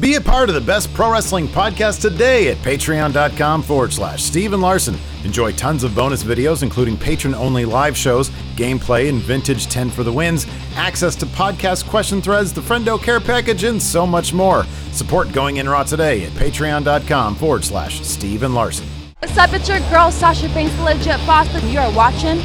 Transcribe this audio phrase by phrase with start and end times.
[0.00, 4.60] Be a part of the best pro wrestling podcast today at patreon.com forward slash Steven
[4.60, 4.96] Larson.
[5.24, 10.02] Enjoy tons of bonus videos, including patron only live shows, gameplay, and vintage 10 for
[10.04, 14.64] the wins, access to podcast question threads, the Friendo Care Package, and so much more.
[14.92, 18.86] Support Going In Raw today at patreon.com forward slash Steven Larson.
[19.20, 19.52] What's up?
[19.54, 22.40] It's your girl Sasha Banks, the legit boss, you are watching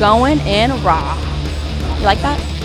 [0.00, 1.16] Going In Raw.
[1.98, 2.57] You like that?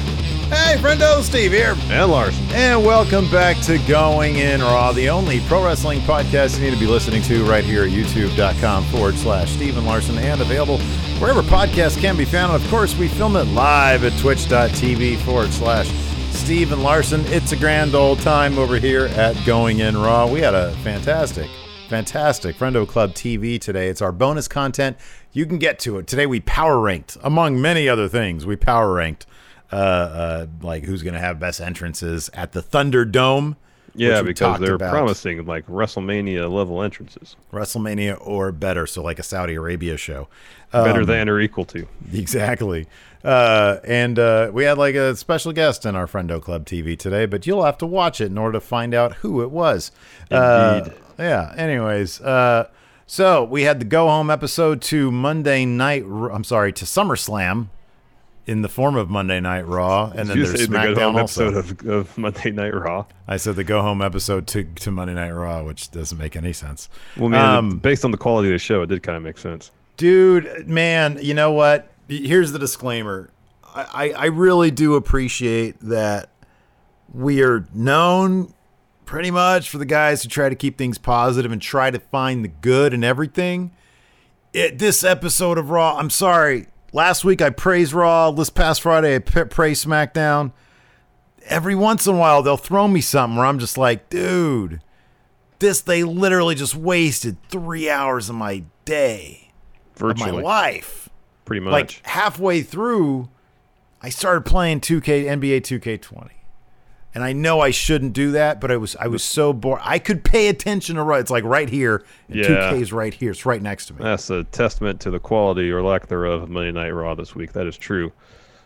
[0.53, 1.75] Hey, friendo, Steve here.
[1.89, 2.45] And Larson.
[2.51, 6.79] And welcome back to Going In Raw, the only pro wrestling podcast you need to
[6.79, 10.77] be listening to right here at youtube.com forward slash Steven Larson and available
[11.17, 12.53] wherever podcasts can be found.
[12.53, 15.89] And of course, we film it live at twitch.tv forward slash
[16.29, 17.21] Steven Larson.
[17.25, 20.27] It's a grand old time over here at Going In Raw.
[20.27, 21.49] We had a fantastic,
[21.89, 23.87] fantastic Friendo Club TV today.
[23.87, 24.97] It's our bonus content.
[25.31, 26.05] You can get to it.
[26.05, 29.25] Today we power ranked, among many other things, we power ranked
[29.73, 33.55] uh, uh, like who's going to have best entrances at the Thunderdome.
[33.95, 34.89] Yeah, because they're about.
[34.91, 40.27] promising like WrestleMania level entrances, WrestleMania or better, so like a Saudi Arabia show.
[40.71, 41.87] better Um, than or equal to.
[42.11, 42.87] Exactly.
[43.23, 47.27] Uh, and uh, we had like a special guest in our Friendo Club TV today,
[47.27, 49.91] but you'll have to watch it in order to find out who it was.
[50.31, 50.97] Uh, Indeed.
[51.19, 51.53] yeah.
[51.55, 52.67] Anyways, uh,
[53.05, 56.03] so we had the go home episode to Monday Night.
[56.03, 57.67] I'm sorry, to SummerSlam
[58.45, 61.15] in the form of Monday Night Raw, and then you there's say the good home
[61.15, 61.47] SmackDown also.
[61.47, 63.05] episode of, of Monday Night Raw.
[63.27, 66.53] I said the go home episode to to Monday Night Raw, which doesn't make any
[66.53, 66.89] sense.
[67.17, 69.37] Well, man, Um, based on the quality of the show, it did kind of make
[69.37, 69.71] sense.
[69.97, 71.89] Dude, man, you know what?
[72.07, 73.29] Here's the disclaimer.
[73.63, 76.29] I, I, I really do appreciate that
[77.13, 78.53] we are known
[79.05, 82.43] pretty much for the guys who try to keep things positive and try to find
[82.43, 83.71] the good in everything.
[84.51, 86.67] It, this episode of Raw, I'm sorry.
[86.93, 88.29] Last week I praised Raw.
[88.29, 90.51] This past Friday I praised SmackDown.
[91.45, 94.79] Every once in a while they'll throw me something where I'm just like, dude,
[95.57, 99.51] this they literally just wasted three hours of my day
[99.99, 101.09] of my life.
[101.45, 101.71] pretty much.
[101.71, 103.27] Like halfway through,
[103.99, 106.29] I started playing 2K NBA 2K20.
[107.15, 109.79] And I know I shouldn't do that, but I was I was so bored.
[109.83, 111.19] I could pay attention to right.
[111.19, 112.71] It's like right here, and Yeah.
[112.71, 113.31] 2K's right here.
[113.31, 113.99] It's right next to me.
[114.01, 117.53] That's a testament to the quality or lack thereof of Monday Night Raw this week.
[117.53, 118.11] That is true.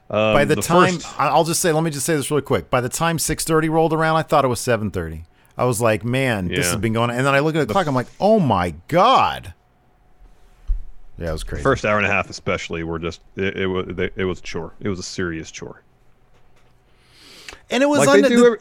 [0.10, 2.42] Um, By the, time first- I- I'll just say, let me just say this really
[2.42, 2.70] quick.
[2.70, 5.26] By the time 6:30 rolled around, I thought it was 7:30.
[5.58, 7.10] I was like, man, this has been going.
[7.10, 7.18] on.
[7.18, 7.88] And then I look at the clock.
[7.88, 9.54] I'm like, oh my god.
[11.18, 11.64] Yeah, it was crazy.
[11.64, 14.74] first hour and a half, especially, were just it, it was it was a chore.
[14.80, 15.82] It was a serious chore.
[17.70, 18.60] And it was Like on the- Every,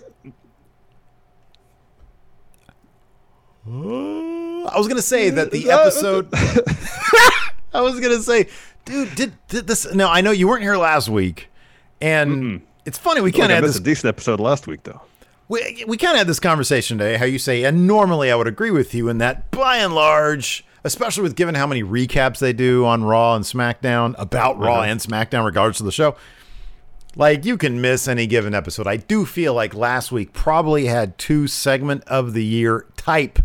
[3.69, 6.28] I was gonna say that the episode.
[7.75, 8.49] I was gonna say,
[8.84, 9.93] dude, did, did this?
[9.93, 11.49] No, I know you weren't here last week,
[12.00, 13.81] and it's funny we kind of had missed this.
[13.81, 15.03] a decent episode last week, though.
[15.49, 17.17] We, we kind of had this conversation today.
[17.17, 20.65] How you say, and normally I would agree with you in that, by and large,
[20.84, 24.91] especially with given how many recaps they do on Raw and SmackDown about Raw uh-huh.
[24.91, 26.17] and SmackDown, regardless of the show.
[27.16, 28.87] Like you can miss any given episode.
[28.87, 33.38] I do feel like last week probably had two segment of the year type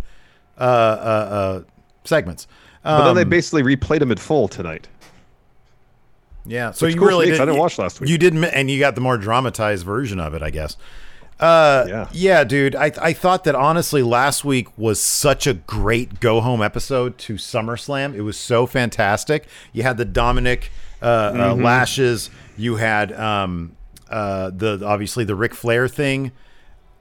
[0.59, 1.61] uh, uh, uh,
[2.03, 2.47] segments.
[2.83, 4.87] But then they Um, basically replayed them in full tonight.
[6.45, 7.43] Yeah, so Which you cool really for me, 'cause did.
[7.43, 8.09] I didn't watch last week.
[8.09, 10.75] You didn't, and you got the more dramatized version of it, I guess.
[11.41, 12.07] Uh, Yeah.
[12.11, 12.75] yeah, dude.
[12.75, 17.33] I I thought that honestly, last week was such a great go home episode to
[17.35, 18.13] SummerSlam.
[18.15, 19.47] It was so fantastic.
[19.73, 21.63] You had the Dominic uh, uh, Mm-hmm.
[21.63, 22.29] lashes.
[22.57, 23.75] You had um
[24.09, 26.31] uh the obviously the Ric Flair thing.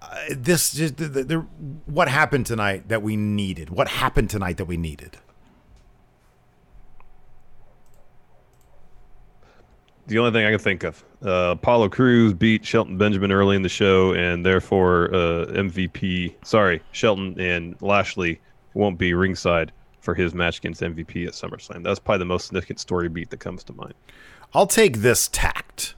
[0.00, 1.36] Uh, this just the, the, the,
[1.84, 3.68] what happened tonight that we needed.
[3.68, 5.18] What happened tonight that we needed.
[10.10, 13.62] The only thing I can think of, uh, Apollo Crews beat Shelton Benjamin early in
[13.62, 16.34] the show, and therefore uh, MVP.
[16.44, 18.40] Sorry, Shelton and Lashley
[18.74, 19.70] won't be ringside
[20.00, 21.84] for his match against MVP at SummerSlam.
[21.84, 23.94] That's probably the most significant story beat that comes to mind.
[24.52, 25.94] I'll take this tact.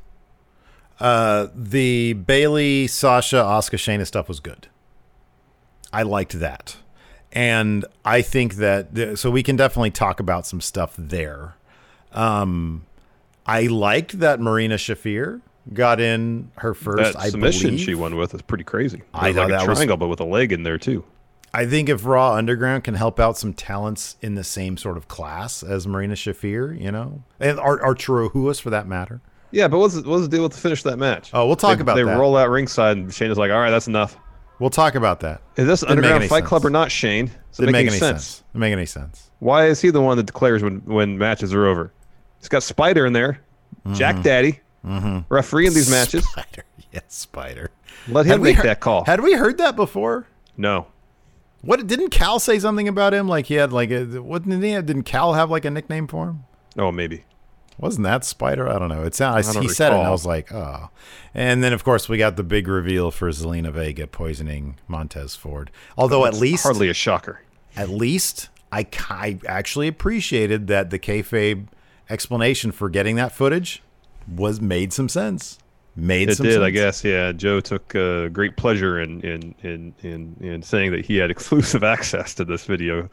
[1.01, 4.69] Uh, the Bayley, Sasha, Asuka, Shayna stuff was good.
[5.91, 6.77] I liked that,
[7.33, 11.55] and I think that th- so we can definitely talk about some stuff there.
[12.13, 12.85] Um,
[13.47, 15.41] I liked that Marina Shafir
[15.73, 17.15] got in her first.
[17.15, 17.85] that I submission believe.
[17.85, 19.03] she won with is pretty crazy.
[19.15, 21.05] I It thought like a that was- triangle, but with a leg in there too.
[21.55, 25.07] I think if Raw Underground can help out some talents in the same sort of
[25.09, 29.21] class as Marina Shafir, you know, and Ar- Arturo Ruas for that matter.
[29.51, 31.31] Yeah, but what's the, what's the deal with the finish of that match?
[31.35, 32.19] Oh, we'll talk They- about they that.
[32.19, 34.17] roll out ringside, and Shane is like, "All right, that's enough."
[34.61, 35.43] We'll talk about that.
[35.57, 36.49] Is this Didn't Underground Fight sense.
[36.49, 37.27] Club or not, Shane?
[37.27, 38.43] Does it Didn't make, make any sense?
[38.55, 39.31] Didn't make any sense.
[39.41, 41.93] Why is he the one that declares when when matches are over?
[42.43, 43.41] He's got Spider in there,
[43.87, 43.95] Mm-hmm.
[43.95, 44.61] Jack Daddy,
[45.29, 46.25] refereeing these matches.
[46.29, 47.71] Spider, yes, Spider.
[48.09, 49.05] Let Had him we make heard- that call.
[49.05, 50.27] Had we heard that before?
[50.57, 50.87] no,
[51.63, 53.27] What didn't Cal say something about him?
[53.29, 54.87] Like he had like a what didn't he have?
[54.87, 56.45] Didn't Cal have like a nickname for him?
[56.79, 57.25] oh maybe.
[57.79, 58.69] Wasn't that Spider?
[58.69, 59.03] I don't know.
[59.03, 59.47] It sounded.
[59.63, 60.91] He said it, and I was like, oh.
[61.35, 65.71] And then of course we got the big reveal for Zelina Vega poisoning Montez Ford.
[65.97, 67.41] Although at least, hardly a shocker.
[67.75, 71.67] at least I, I actually appreciated that the kayfabe
[72.11, 73.83] explanation for getting that footage
[74.29, 75.59] was made some sense.
[75.95, 76.65] Made It some did, sense.
[76.65, 77.05] I guess.
[77.05, 81.31] Yeah, Joe took uh, great pleasure in in, in in in saying that he had
[81.37, 83.11] exclusive access to this video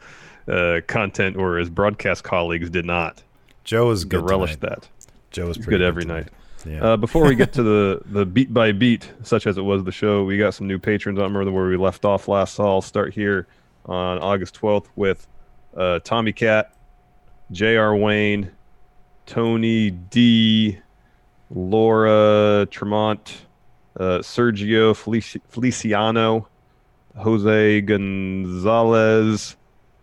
[0.48, 3.22] uh, content, or his broadcast colleagues did not.
[3.64, 4.28] Joe was good.
[4.28, 4.80] relish tonight.
[4.80, 4.88] that.
[5.30, 6.28] Joe was pretty good every tonight.
[6.66, 6.72] night.
[6.74, 6.82] Yeah.
[6.92, 9.92] Uh, before we get to the the beat by beat, such as it was the
[9.92, 11.18] show, we got some new patrons.
[11.18, 12.54] I remember where we left off last.
[12.54, 13.46] So I'll start here
[13.84, 15.26] on August 12th with
[15.76, 16.74] uh, Tommy Cat,
[17.52, 17.94] J.R.
[17.96, 18.50] Wayne,
[19.30, 20.76] Tony D,
[21.54, 23.46] Laura Tremont,
[23.98, 26.48] uh, Sergio Felici- Feliciano,
[27.16, 29.54] Jose Gonzalez,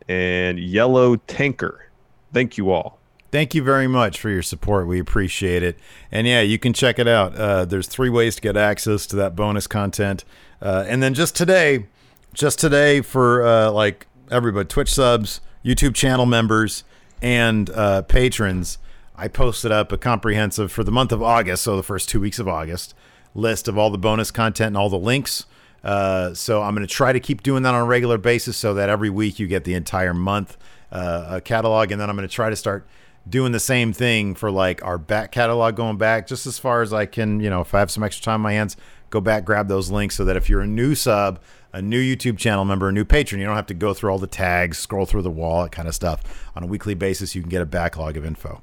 [0.07, 1.89] and Yellow Tanker.
[2.31, 2.99] Thank you all.
[3.29, 4.87] Thank you very much for your support.
[4.87, 5.77] We appreciate it.
[6.09, 7.35] And yeah, you can check it out.
[7.35, 10.23] Uh, there's three ways to get access to that bonus content.
[10.61, 11.87] Uh, and then just today,
[12.33, 16.85] just today for uh, like everybody, Twitch subs, YouTube channel members,
[17.21, 18.77] and uh, patrons,
[19.19, 22.37] I posted up a comprehensive for the month of August, so the first two weeks
[22.37, 22.93] of August,
[23.33, 25.47] list of all the bonus content and all the links.
[25.83, 28.75] Uh, so I'm going to try to keep doing that on a regular basis so
[28.75, 30.55] that every week you get the entire month
[30.91, 32.87] uh, catalog, and then I'm going to try to start
[33.27, 36.93] doing the same thing for like our back catalog going back just as far as
[36.93, 38.77] I can, you know, if I have some extra time on my hands,
[39.09, 41.39] go back, grab those links so that if you're a new sub,
[41.73, 44.19] a new YouTube channel member, a new patron, you don't have to go through all
[44.19, 46.51] the tags, scroll through the wall, that kind of stuff.
[46.55, 48.61] On a weekly basis, you can get a backlog of info.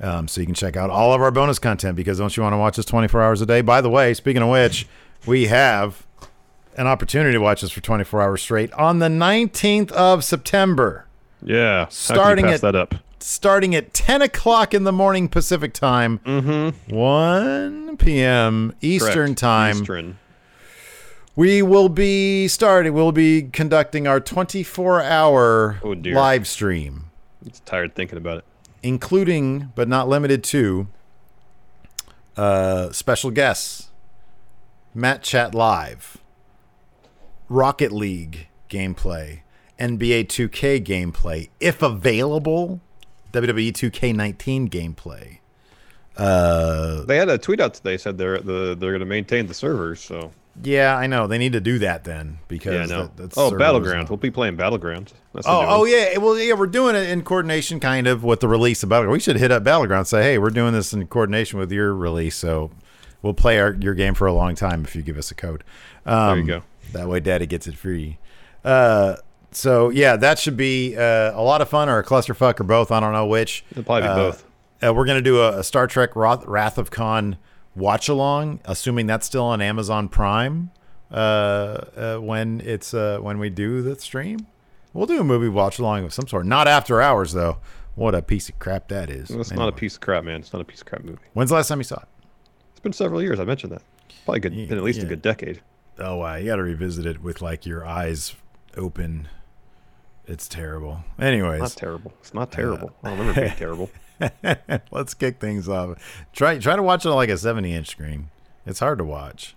[0.00, 2.52] Um, so you can check out all of our bonus content because don't you want
[2.54, 3.60] to watch us 24 hours a day?
[3.60, 4.86] By the way, speaking of which,
[5.26, 6.04] we have
[6.76, 11.06] an opportunity to watch us for 24 hours straight on the 19th of September
[11.42, 12.94] Yeah, how could you Starting at- that up.
[13.20, 18.74] starting at 10 o'clock in the morning Pacific time, 1 p.m.
[18.80, 19.16] Eastern Mm-hmm.
[19.26, 19.38] Correct.
[19.38, 19.76] time.
[19.76, 20.18] Eastern.
[21.36, 27.06] We will be starting, we'll be conducting our 24 hour Oh, live stream,
[27.46, 28.44] It's tired thinking about it.
[28.82, 30.88] Including but not limited to
[32.36, 33.88] uh, special guests,
[34.94, 36.18] Matt Chat Live,
[37.48, 39.42] Rocket League gameplay,
[39.78, 42.80] NBA 2K gameplay, if available,
[43.32, 45.38] WWE 2K19 gameplay.
[46.16, 49.54] Uh, They had a tweet out today said they're the they're going to maintain the
[49.54, 50.00] servers.
[50.00, 50.30] So
[50.62, 53.02] yeah, I know they need to do that then because yeah, no.
[53.04, 54.08] that- that's oh, battlegrounds.
[54.10, 55.12] We'll be playing battlegrounds.
[55.32, 56.18] That's Oh, oh yeah.
[56.18, 59.12] Well, yeah, we're doing it in coordination, kind of, with the release of Battleground.
[59.12, 61.94] We should hit up Battleground, and say, hey, we're doing this in coordination with your
[61.94, 62.70] release, so
[63.22, 65.64] we'll play our, your game for a long time if you give us a code.
[66.04, 66.62] Um, There you go.
[66.92, 68.18] That way, Daddy gets it free.
[68.64, 69.16] Uh,
[69.52, 72.90] so yeah, that should be uh, a lot of fun, or a clusterfuck, or both.
[72.90, 73.64] I don't know which.
[73.70, 74.44] It'll probably be Uh, both.
[74.84, 77.36] Uh, we're gonna do a, a Star Trek Wrath, Wrath of Khan
[77.74, 80.70] watch along, assuming that's still on Amazon Prime.
[81.10, 81.14] Uh,
[81.94, 84.46] uh, when it's uh, when we do the stream,
[84.94, 86.46] we'll do a movie watch along of some sort.
[86.46, 87.58] Not after hours though.
[87.94, 89.30] What a piece of crap that is.
[89.30, 90.40] It's not a piece of crap, man.
[90.40, 91.18] It's not a piece of crap movie.
[91.34, 92.08] When's the last time you saw it?
[92.70, 93.38] It's been several years.
[93.38, 93.82] I mentioned that.
[94.24, 95.04] Probably good, Yeah, been at least yeah.
[95.04, 95.60] a good decade.
[95.98, 98.34] Oh wow, you got to revisit it with like your eyes
[98.78, 99.28] open.
[100.26, 101.00] It's terrible.
[101.18, 102.14] Anyways, Not terrible.
[102.20, 102.92] It's not terrible.
[103.02, 103.90] I don't remember being terrible.
[104.90, 105.98] Let's kick things off.
[106.32, 108.30] Try try to watch it on like a 70 inch screen.
[108.66, 109.56] It's hard to watch.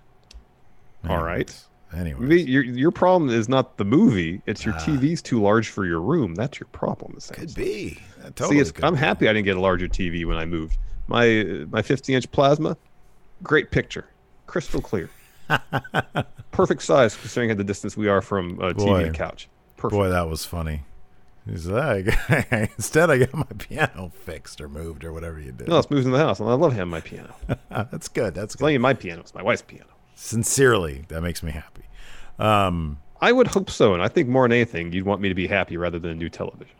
[1.08, 1.54] All right.
[1.96, 4.42] Anyway, Your your problem is not the movie.
[4.46, 4.80] It's your ah.
[4.80, 6.36] TV's too large for your room.
[6.36, 7.18] That's your problem.
[7.32, 8.00] could be.
[8.22, 9.00] That See, it's, could I'm be.
[9.00, 10.78] happy I didn't get a larger TV when I moved.
[11.08, 12.76] My my 50 inch plasma,
[13.44, 14.06] great picture,
[14.48, 15.10] crystal clear,
[16.52, 19.12] perfect size considering the distance we are from a TV Boy.
[19.12, 19.48] couch.
[19.78, 19.98] Perfect.
[19.98, 20.82] Boy, that was funny.
[21.48, 22.08] He's like,
[22.52, 25.68] instead I got my piano fixed or moved or whatever you did.
[25.68, 27.36] No, it's moved in the house, and I love having my piano.
[27.70, 28.34] That's good.
[28.34, 28.72] That's not good.
[28.72, 29.92] even my piano; it's my wife's piano.
[30.16, 31.84] Sincerely, that makes me happy.
[32.40, 35.36] Um, I would hope so, and I think more than anything, you'd want me to
[35.36, 36.76] be happy rather than a new television.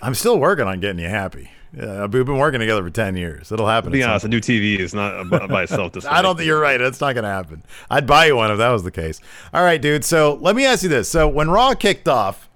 [0.00, 1.50] I'm still working on getting you happy.
[1.76, 3.50] Yeah, we've been working together for ten years.
[3.50, 3.90] It'll happen.
[3.90, 5.92] To be honest, a new TV is not by by itself.
[6.08, 6.78] I don't think you're right.
[6.78, 7.64] That's not going to happen.
[7.90, 9.20] I'd buy you one if that was the case.
[9.52, 10.04] All right, dude.
[10.04, 11.10] So let me ask you this.
[11.10, 12.47] So when Raw kicked off,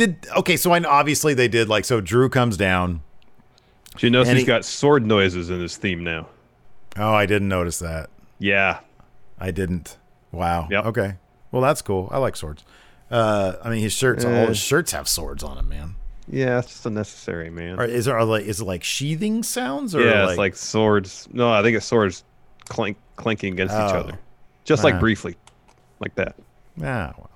[0.00, 0.56] did okay?
[0.56, 2.00] So I obviously they did like so.
[2.00, 3.02] Drew comes down.
[4.02, 6.26] Notice And he's he- got sword noises in his theme now?
[6.96, 8.10] Oh, I didn't notice that.
[8.38, 8.80] Yeah,
[9.38, 9.96] I didn't.
[10.32, 10.68] Wow.
[10.70, 10.84] Yep.
[10.86, 11.14] Okay.
[11.52, 12.08] Well, that's cool.
[12.10, 12.64] I like swords.
[13.10, 14.24] Uh, I mean, his shirts.
[14.24, 14.46] All Eh.
[14.46, 15.94] his shirts have swords on them, man.
[16.28, 17.78] yeah, it's just unnecessary, man.
[17.80, 20.56] Or is there are like is it like sheathing sounds or yeah, like, it's like
[20.56, 21.28] swords.
[21.32, 22.24] No, I think it's swords
[22.68, 23.98] clank clanking against each Oh.
[24.00, 24.18] other,
[24.64, 24.88] just Ah.
[24.88, 25.36] like briefly,
[25.98, 26.36] like that.
[26.82, 27.29] Ah, well,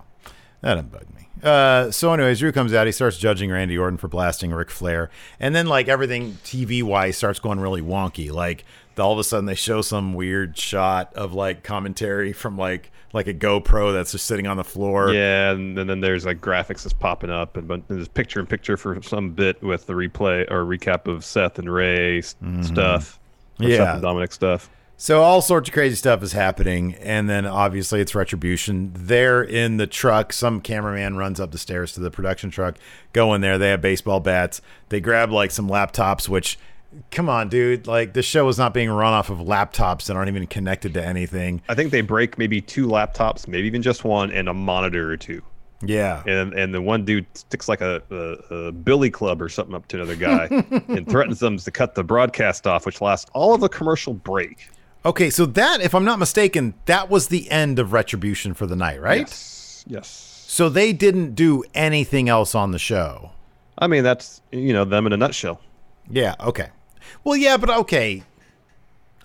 [0.64, 1.28] that didn't bug me.
[1.42, 2.87] Uh, so, anyways, Drew comes out.
[2.87, 7.16] He starts judging Randy Orton for blasting Ric Flair, and then like everything TV wise
[7.18, 8.33] starts going really wonky.
[8.33, 8.64] Like
[8.99, 13.26] all of a sudden they show some weird shot of like commentary from like like
[13.26, 15.12] a GoPro that's just sitting on the floor.
[15.12, 18.47] Yeah, and, then then there's like graphics that's popping up, and but there's picture in
[18.47, 23.18] picture for some bit with the replay or recap of Seth and Rey s- stuff.
[23.61, 23.71] or Mm-hmm.
[23.71, 23.76] Yeah.
[23.76, 24.71] Seth and Dominic stuff.
[24.97, 28.93] So all sorts of crazy stuff is happening, and then obviously it's retribution.
[28.95, 30.33] They're in the truck.
[30.33, 32.77] Some cameraman runs up the stairs to the production truck.
[33.13, 33.59] Go in there.
[33.59, 34.61] They have baseball bats.
[34.91, 36.29] They grab like some laptops.
[36.29, 36.59] Which,
[37.11, 37.89] come on, dude!
[37.89, 41.05] Like this show is not being run off of laptops that aren't even connected to
[41.05, 41.61] anything.
[41.69, 45.17] I think they break maybe two laptops, maybe even just one, and a monitor or
[45.17, 45.43] two.
[45.83, 49.75] Yeah, And and the one dude sticks like a, a, a billy club or something
[49.75, 50.47] up to another guy
[50.89, 54.69] and threatens them to cut the broadcast off, which lasts all of the commercial break.
[55.07, 58.77] Okay, so that, if I'm not mistaken, that was the end of retribution for the
[58.77, 59.29] night, right?
[59.29, 59.85] Yes.
[59.87, 60.45] Yes.
[60.49, 63.33] So they didn't do anything else on the show.
[63.77, 65.61] I mean, that's you know them in a nutshell.
[66.09, 66.71] Yeah, okay.
[67.23, 68.23] Well, yeah, but okay.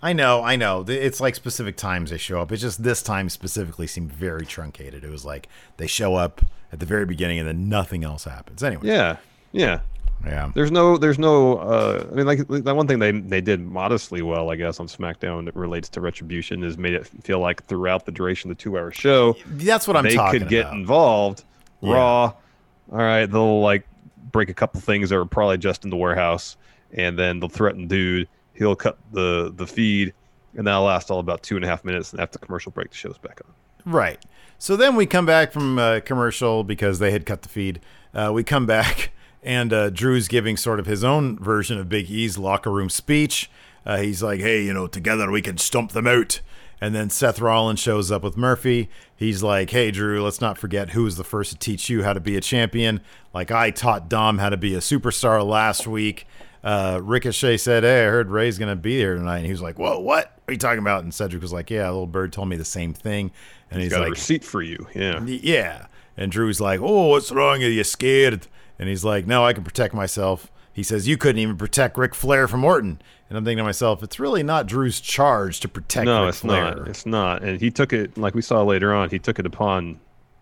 [0.02, 0.86] I know, I know.
[0.88, 2.52] It's like specific times they show up.
[2.52, 5.04] It's just this time specifically seemed very truncated.
[5.04, 8.64] It was like they show up at the very beginning and then nothing else happens.
[8.64, 8.88] Anyway.
[8.88, 9.18] Yeah.
[9.52, 9.82] Yeah.
[10.26, 10.52] Yeah.
[10.54, 11.58] There's no, there's no.
[11.58, 14.88] Uh, I mean, like that one thing they they did modestly well, I guess, on
[14.88, 18.62] SmackDown that relates to Retribution is made it feel like throughout the duration of the
[18.62, 20.74] two-hour show, That's what I'm they talking could get about.
[20.76, 21.44] involved.
[21.82, 21.94] Yeah.
[21.94, 22.22] Raw,
[22.92, 23.88] all right, they'll like
[24.32, 26.58] break a couple things that were probably just in the warehouse,
[26.92, 28.28] and then they'll threaten dude.
[28.54, 30.14] He'll cut the the feed,
[30.58, 32.12] and that'll last all about two and a half minutes.
[32.12, 33.54] And after the commercial break, the show's back on.
[33.94, 34.20] Right.
[34.58, 37.80] So then we come back from uh, commercial because they had cut the feed.
[38.14, 39.12] Uh, we come back
[39.44, 43.50] and uh, Drew's giving sort of his own version of Big E's locker room speech.
[43.86, 46.42] Uh, he's like, "Hey, you know, together we can stomp them out."
[46.82, 48.90] And then Seth Rollins shows up with Murphy.
[49.16, 52.14] He's like, "Hey, Drew, let's not forget who was the first to teach you how
[52.14, 53.02] to be a champion.
[53.34, 56.26] Like I taught Dom how to be a superstar last week."
[56.62, 59.80] Uh, Ricochet said, "Hey, I heard Rey's gonna be here tonight." And he was like,
[59.80, 62.50] "Whoa, what are you talking about?" And Cedric was like, "Yeah, a little bird told
[62.50, 63.32] me the same thing."
[63.72, 64.88] And he's Got a like, receipt for you.
[64.96, 65.24] Yeah.
[65.26, 65.88] yeah.
[66.18, 67.64] And Drew's like, oh, what's wrong?
[67.64, 68.48] Are you scared?
[68.80, 70.52] And he's like, no, I can protect myself.
[70.72, 73.02] He says, you couldn't even protect Ric Flair from Orton.
[73.28, 76.40] And I'm thinking to myself, it's really not Drew's charge to protect No, Ric it's
[76.40, 76.76] Flair.
[76.78, 76.88] not.
[76.88, 77.44] It's not.
[77.44, 79.10] And he took it like we saw later on.
[79.10, 80.00] He took it upon.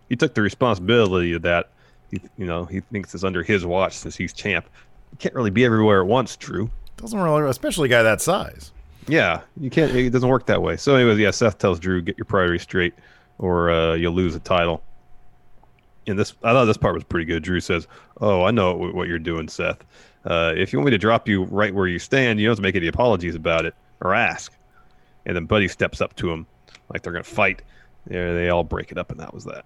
[0.09, 1.69] He took the responsibility of that.
[2.11, 4.69] He, you know, he thinks it's under his watch since he's champ.
[5.11, 6.69] You can't really be everywhere at once, Drew.
[6.97, 8.71] Doesn't really, especially a guy that size.
[9.07, 9.93] Yeah, you can't.
[9.95, 10.77] It doesn't work that way.
[10.77, 12.93] So, anyways, yeah, Seth tells Drew, "Get your priorities straight,
[13.37, 14.83] or uh, you'll lose the title."
[16.07, 17.43] And this, I thought this part was pretty good.
[17.43, 17.87] Drew says,
[18.21, 19.83] "Oh, I know what, you're doing, Seth.
[20.25, 22.57] Uh, if you want me to drop you right where you stand, you don't have
[22.57, 24.53] to make any apologies about it or ask."
[25.25, 26.47] And then Buddy steps up to him,
[26.91, 27.61] like they're gonna fight.
[28.05, 29.65] There, they all break it up, and that was that.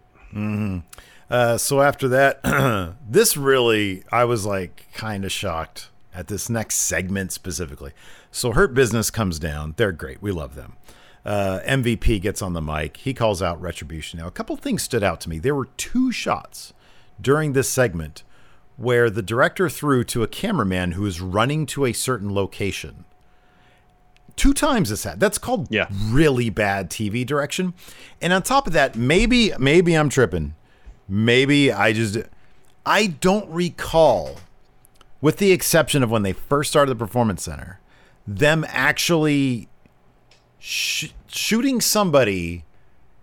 [1.30, 6.76] Uh, so after that, this really, I was like kind of shocked at this next
[6.76, 7.92] segment specifically.
[8.32, 9.74] So Hurt Business comes down.
[9.78, 10.22] They're great.
[10.22, 10.74] We love them.
[11.26, 12.98] Uh, MVP gets on the mic.
[12.98, 14.20] He calls out Retribution.
[14.20, 15.38] Now, a couple things stood out to me.
[15.40, 16.74] There were two shots
[17.20, 18.24] during this segment
[18.78, 23.06] where the director threw to a cameraman who is running to a certain location.
[24.36, 25.20] Two times this had.
[25.20, 25.88] That's called Yeah.
[26.10, 27.74] really bad TV direction.
[28.22, 30.56] And on top of that, maybe maybe I'm tripping.
[31.08, 32.18] Maybe I just
[32.86, 34.38] I don't recall
[35.20, 37.80] with the exception of when they first started the performance center,
[38.26, 39.68] them actually
[40.62, 42.64] sh- shooting somebody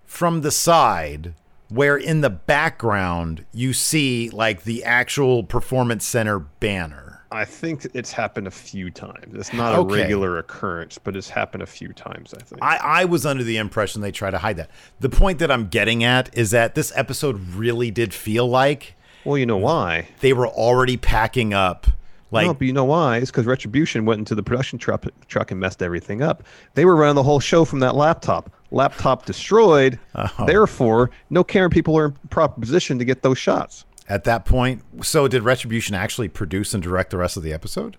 [0.04, 1.32] from the side
[1.68, 7.04] where in the background you see like the actual performance center banner.
[7.30, 9.34] I think it's happened a few times.
[9.34, 9.94] It's not Okay.
[10.00, 12.32] a regular occurrence, but it's happened a few times.
[12.32, 12.62] I think.
[12.62, 14.70] I, I was under the impression they try to hide that.
[15.00, 19.36] The point that I'm getting at is that this episode really did feel like well,
[19.36, 20.08] you know why?
[20.20, 21.86] they were already packing up.
[22.30, 23.16] Like, no, but you know why?
[23.18, 26.42] It's because Retribution went into the production truck, truck and messed everything up.
[26.74, 28.50] They were running the whole show from that laptop.
[28.70, 29.98] Laptop destroyed.
[30.14, 30.44] Oh.
[30.46, 33.84] Therefore, no camera people are in proper position to get those shots.
[34.10, 34.82] at that point.
[35.02, 37.96] So did Retribution actually produce and direct the rest of the episode?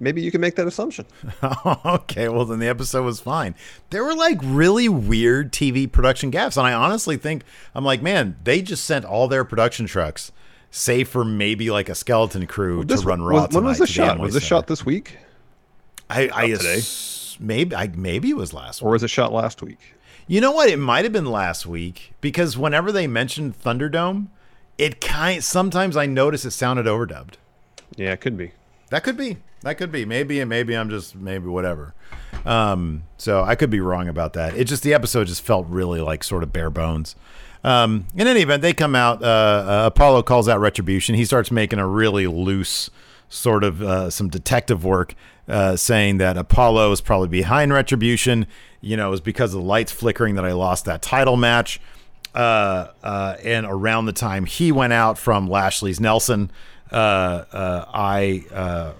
[0.00, 1.06] Maybe you can make that assumption.
[1.86, 3.54] okay, well then the episode was fine.
[3.90, 7.44] There were like really weird TV production gaps, and I honestly think
[7.76, 10.32] I'm like, man, they just sent all their production trucks,
[10.76, 13.78] save for maybe like a skeleton crew Well, to this run was- Raw when was
[13.78, 14.16] the the shot?
[14.18, 14.48] Amway Was this Center.
[14.60, 15.18] shot this week,
[16.10, 16.80] I, I Not today?
[17.38, 18.86] maybe I maybe it was last week.
[18.88, 19.78] or was it shot last week?
[20.26, 20.68] You know what?
[20.68, 24.28] It might have been last week because whenever they mentioned Thunderdome,
[24.78, 27.34] it kind sometimes I notice it sounded overdubbed.
[27.96, 28.52] Yeah, it could be.
[28.90, 29.36] That could be.
[29.62, 30.04] That could be.
[30.04, 31.94] Maybe and maybe I'm just maybe whatever.
[32.44, 34.54] Um, so I could be wrong about that.
[34.56, 37.14] It just the episode just felt really like sort of bare bones.
[37.64, 39.22] Um, in any event, they come out.
[39.22, 41.14] Uh, uh, Apollo calls out Retribution.
[41.14, 42.90] He starts making a really loose
[43.30, 45.14] sort of uh, some detective work,
[45.48, 48.46] uh, saying that Apollo is probably behind Retribution.
[48.82, 51.80] You know, it was because of the lights flickering that I lost that title match.
[52.34, 56.50] Uh, uh, and around the time he went out from Lashley's Nelson,
[56.90, 58.44] I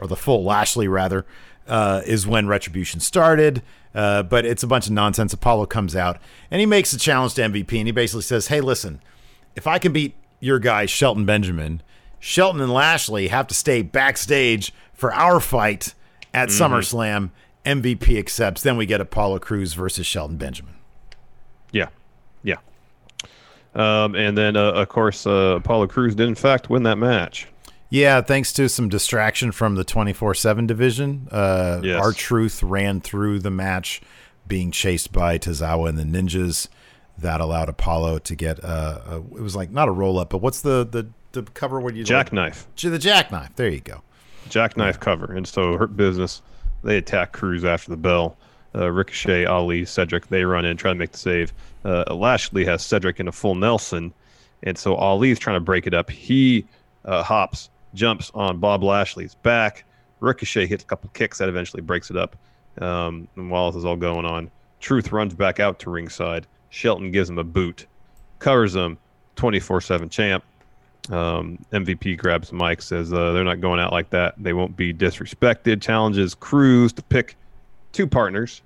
[0.00, 1.26] or the full Lashley rather,
[1.66, 3.62] uh, is when Retribution started.
[3.94, 5.32] Uh, but it's a bunch of nonsense.
[5.32, 6.18] Apollo comes out
[6.50, 9.00] and he makes a challenge to MVP, and he basically says, "Hey, listen,
[9.54, 11.80] if I can beat your guy Shelton Benjamin,
[12.18, 15.94] Shelton and Lashley have to stay backstage for our fight
[16.32, 17.30] at SummerSlam.
[17.64, 18.62] MVP accepts.
[18.62, 20.74] Then we get Apollo Crews versus Shelton Benjamin.
[21.72, 21.88] Yeah,
[22.42, 22.56] yeah.
[23.74, 27.48] Um, and then, uh, of course, uh, Apollo Crews did in fact win that match.
[27.90, 31.28] Yeah, thanks to some distraction from the 24 7 division.
[31.30, 32.00] Uh, Yes.
[32.02, 34.00] R-Truth ran through the match
[34.46, 36.68] being chased by Tozawa and the Ninjas.
[37.18, 40.38] That allowed Apollo to get, uh, a, it was like not a roll up, but
[40.38, 41.78] what's the, the, the cover?
[41.80, 42.92] What do you Jackknife, Like?
[42.92, 43.54] The jackknife.
[43.54, 44.02] There you go.
[44.48, 46.42] jackknife cover, and so Hurt Business
[46.82, 48.36] they attack Crews after the bell.
[48.74, 51.52] Uh, Ricochet, Ali, Cedric they run in try to make the save.
[51.84, 54.12] Uh, Lashley has Cedric in a full Nelson,
[54.64, 56.10] and so Ali's trying to break it up.
[56.10, 56.66] He
[57.04, 59.84] uh, hops, jumps on Bob Lashley's back.
[60.20, 62.36] Ricochet hits a couple kicks that eventually breaks it up.
[62.80, 64.50] Um, and while this is all going on,
[64.84, 66.46] Truth runs back out to ringside.
[66.68, 67.86] Shelton gives him a boot,
[68.38, 68.98] covers him,
[69.36, 70.44] 24 7 champ.
[71.08, 74.34] Um, MVP grabs mic, says uh, they're not going out like that.
[74.36, 75.80] They won't be disrespected.
[75.80, 77.34] Challenges Crews to pick
[77.92, 78.60] two partners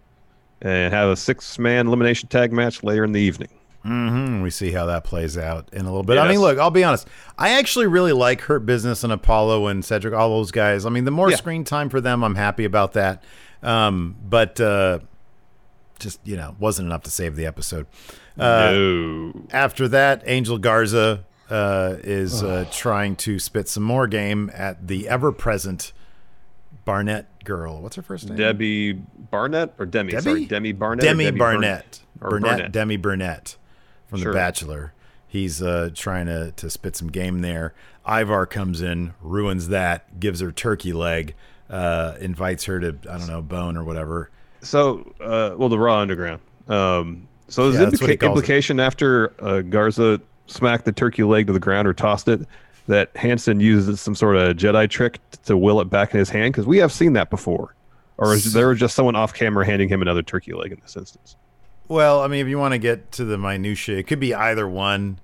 [0.60, 3.50] and have a six man elimination tag match later in the evening.
[3.82, 6.18] Hmm We see how that plays out in a little bit.
[6.18, 7.06] I mean, look, I'll be honest.
[7.38, 10.84] I actually really like Hurt Business and Apollo and Cedric, all those guys.
[10.84, 11.36] I mean, the more Yeah.
[11.36, 13.22] screen time for them, I'm happy about that.
[13.62, 14.98] Um, but uh,
[15.98, 17.86] just, you know, wasn't enough to save the episode.
[18.38, 19.32] Uh, no.
[19.52, 25.08] After that, Angel Garza uh, is uh, trying to spit some more game at the
[25.08, 25.92] ever present
[26.84, 27.80] Barnett girl.
[27.82, 28.36] What's her first name?
[28.36, 30.12] Debbie Barnett or Demi?
[30.12, 30.22] Debbie?
[30.22, 31.04] Sorry, Demi Barnett.
[31.04, 32.00] Demi Barnett.
[32.20, 32.72] Or Burnett, Burnett.
[32.72, 33.56] Demi Burnett
[34.08, 34.32] from Sure.
[34.32, 34.92] The Bachelor.
[35.26, 37.74] He's uh, trying to, to spit some game there.
[38.06, 41.34] Ivar comes in, ruins that, gives her turkey leg,
[41.68, 44.30] uh, invites her to, I don't know, bone or whatever.
[44.62, 46.40] So, uh, well, the Raw Underground.
[46.66, 48.40] Um, so Yeah, there's that's what he implica- calls it.
[48.40, 52.40] implication after uh, Garza smacked the turkey leg to the ground or tossed it
[52.86, 56.54] that Hanson uses some sort of Jedi trick to will it back in his hand
[56.54, 57.74] because we have seen that before.
[58.16, 61.36] Or is there just someone off camera handing him another turkey leg in this instance?
[61.88, 64.68] Well, I mean, if you want to get to the minutiae, it could be either
[64.68, 65.18] one.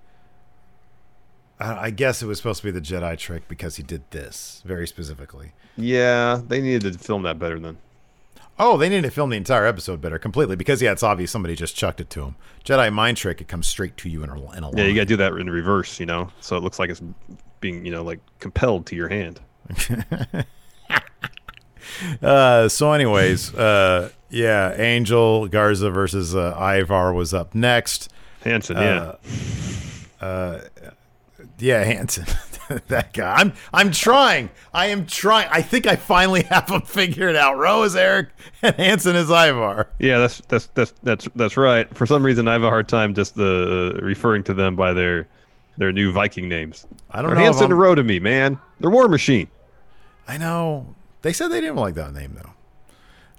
[1.60, 4.62] I I guess it was supposed to be the Jedi trick because he did this
[4.64, 5.52] very specifically.
[5.76, 7.78] Yeah, they needed to film that better then.
[8.58, 11.56] Oh, they needed to film the entire episode better completely because, yeah, it's obvious somebody
[11.56, 12.36] just chucked it to him.
[12.64, 14.78] Jedi mind trick, it comes straight to you in a, in a line.
[14.78, 17.02] Yeah, you got to do that in reverse, you know, so it looks like it's
[17.58, 19.40] being, you know, like compelled to your hand.
[22.22, 28.12] Uh, so, anyways, uh, yeah, Angel Garza versus uh, Ivar was up next.
[28.42, 29.14] Hanson, yeah.
[31.58, 32.26] Yeah, Hanson,
[32.88, 33.34] that guy.
[33.36, 34.50] I'm I'm trying.
[34.72, 35.48] I am trying.
[35.50, 37.56] I think I finally have him figured out.
[37.58, 38.28] Rowe is Eric,
[38.62, 39.88] and Hanson is Ivar.
[39.98, 41.88] Yeah, that's that's that's that's that's right.
[41.96, 45.28] For some reason, I have a hard time just uh, referring to them by their
[45.78, 46.86] their new Viking names.
[47.10, 47.44] I don't They're know.
[47.44, 48.58] Hanson and Rowe to me, man.
[48.80, 49.48] They're War Machine.
[50.26, 50.94] I know.
[51.22, 52.50] They said they didn't like that name though.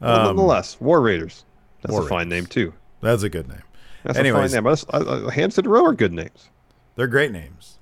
[0.02, 1.46] Well, nonetheless, War Raiders.
[1.82, 2.74] That's Um, War a fine name too.
[3.02, 3.62] That's a good name.
[4.04, 4.54] That's Anyways.
[4.54, 4.64] a fine name.
[4.64, 6.50] But that's- uh, uh, Hanson and Rowe are good names.
[6.96, 7.80] They're great names.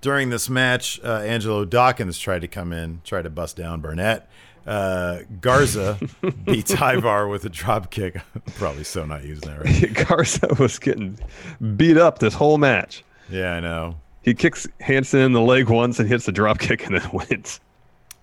[0.00, 4.28] During this match, uh, Angelo Dawkins tried to come in, tried to bust down Burnett.
[4.66, 5.98] Uh, Garza
[6.44, 8.20] beats Ivar with a drop kick.
[8.56, 10.08] Probably so not using that right.
[10.08, 11.18] Garza was getting
[11.76, 13.04] beat up this whole match.
[13.30, 13.96] Yeah, I know.
[14.22, 17.60] He kicks Hanson in the leg once and hits the drop kick and then wins.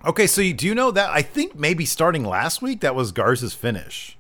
[0.05, 1.09] Okay, so you, do you know that?
[1.09, 4.17] I think maybe starting last week that was Garza's finish.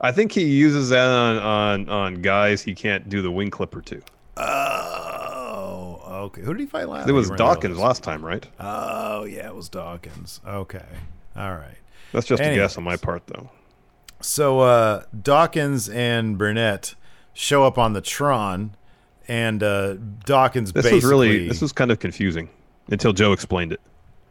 [0.00, 3.80] I think he uses that on on, on guys he can't do the wing clipper
[3.82, 4.02] to.
[4.36, 6.42] Oh, okay.
[6.42, 7.08] Who did he fight last?
[7.08, 8.46] It was Dawkins last time, right?
[8.58, 10.40] Oh yeah, it was Dawkins.
[10.46, 10.84] Okay,
[11.36, 11.78] all right.
[12.12, 13.50] That's just a guess on my part, though.
[14.20, 16.94] So uh, Dawkins and Burnett
[17.32, 18.76] show up on the Tron,
[19.28, 22.50] and uh, Dawkins This was really this was kind of confusing
[22.88, 23.80] until Joe explained it.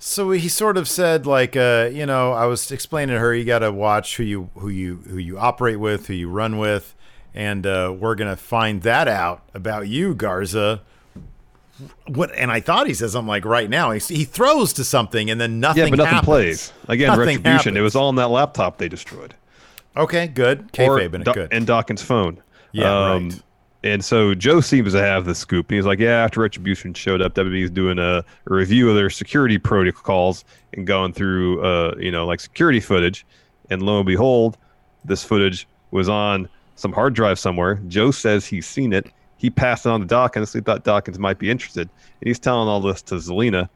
[0.04, 3.46] So he sort of said, like, uh, you know, I was explaining to her, you
[3.46, 6.96] got to watch who you who you who you operate with, who you run with,
[7.36, 10.82] and uh, we're gonna find that out about you, Garza.
[12.08, 12.34] What?
[12.34, 13.92] And I thought he said something like right now.
[13.92, 15.84] He, he throws to something, and then nothing.
[15.84, 16.26] Yeah, but nothing happens.
[16.26, 16.74] plays.
[16.88, 17.78] Again, Nothing retribution.
[17.78, 19.36] It was all on that laptop they destroyed.
[19.96, 20.74] Okay, good.
[20.74, 21.50] Kayfabe in it, good.
[21.54, 22.42] And Dawkins' phone.
[22.72, 23.42] Yeah, right.
[23.84, 25.70] And so Joe seems to have the scoop.
[25.70, 29.10] And he's like, yeah, after Retribution showed up, WWE's doing a, a review of their
[29.10, 33.26] security protocols and going through, uh, you know, like security footage.
[33.72, 34.58] And lo and behold,
[35.04, 37.82] this footage was on some hard drive somewhere.
[37.88, 39.12] Joe says he's seen it.
[39.38, 40.54] He passed it on to Dawkins.
[40.54, 41.90] He thought Dawkins might be interested.
[42.20, 43.68] And he's telling all this to Zelina.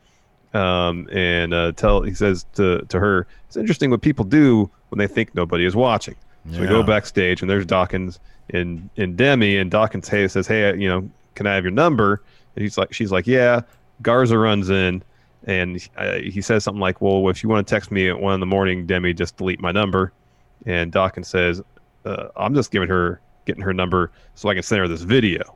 [0.54, 5.00] Um, and uh, tell he says to, to her, it's interesting what people do when
[5.00, 6.16] they think nobody is watching.
[6.52, 8.20] So we go backstage and there's Dawkins
[8.52, 12.22] and and Demi and Dawkins hey says hey you know can I have your number
[12.56, 13.62] and he's like she's like yeah
[14.02, 15.04] Garza runs in
[15.46, 18.34] and uh, he says something like well if you want to text me at one
[18.34, 20.12] in the morning Demi just delete my number
[20.66, 21.62] and Dawkins says
[22.06, 25.56] uh, I'm just giving her getting her number so I can send her this video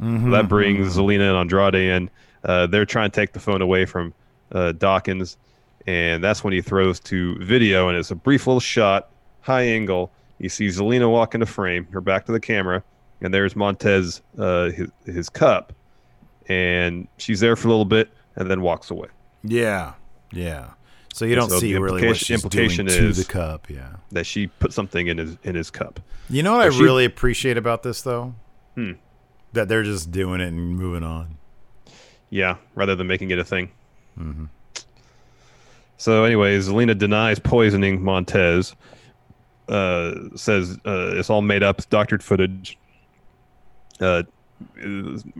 [0.00, 0.26] Mm-hmm.
[0.26, 2.10] so that brings Zelina and Andrade in.
[2.44, 4.14] Uh, they're trying to take the phone away from
[4.52, 5.36] uh, Dawkins,
[5.88, 9.08] and that's when he throws to video, and it's a brief little shot,
[9.40, 10.12] high angle.
[10.38, 12.82] You see Zelina walk into frame, her back to the camera,
[13.20, 15.72] and there's Montez, uh, his, his cup,
[16.48, 19.08] and she's there for a little bit, and then walks away.
[19.42, 19.94] Yeah,
[20.32, 20.70] yeah.
[21.12, 23.68] So you don't So see the really what she's implication doing to is- the cup.
[23.68, 23.96] Yeah.
[24.12, 25.98] That she put something in his in his cup.
[26.30, 28.34] You know what I she- really appreciate about this though?
[28.76, 28.92] Hmm.
[29.54, 31.36] That they're just doing it and moving on.
[32.30, 33.70] Yeah, rather than making it a thing.
[34.16, 34.44] Hmm.
[35.96, 38.76] So, anyways, Zelina denies poisoning Montez.
[39.68, 42.78] Uh, says uh, it's all made up, it's doctored footage.
[44.00, 44.22] Uh,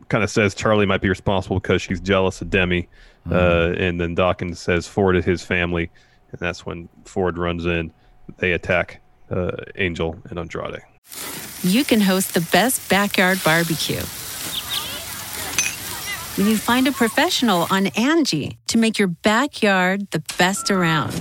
[0.08, 2.88] kind of says Charlie might be responsible because she's jealous of Demi.
[3.30, 5.90] Uh, and then Dawkins says Ford is his family,
[6.30, 7.92] and that's when Ford runs in.
[8.38, 10.80] They attack uh, Angel and Andrade.
[11.62, 14.00] you can host the best backyard barbecue.
[16.36, 21.12] When you find a professional on Angie to make your backyard the best around.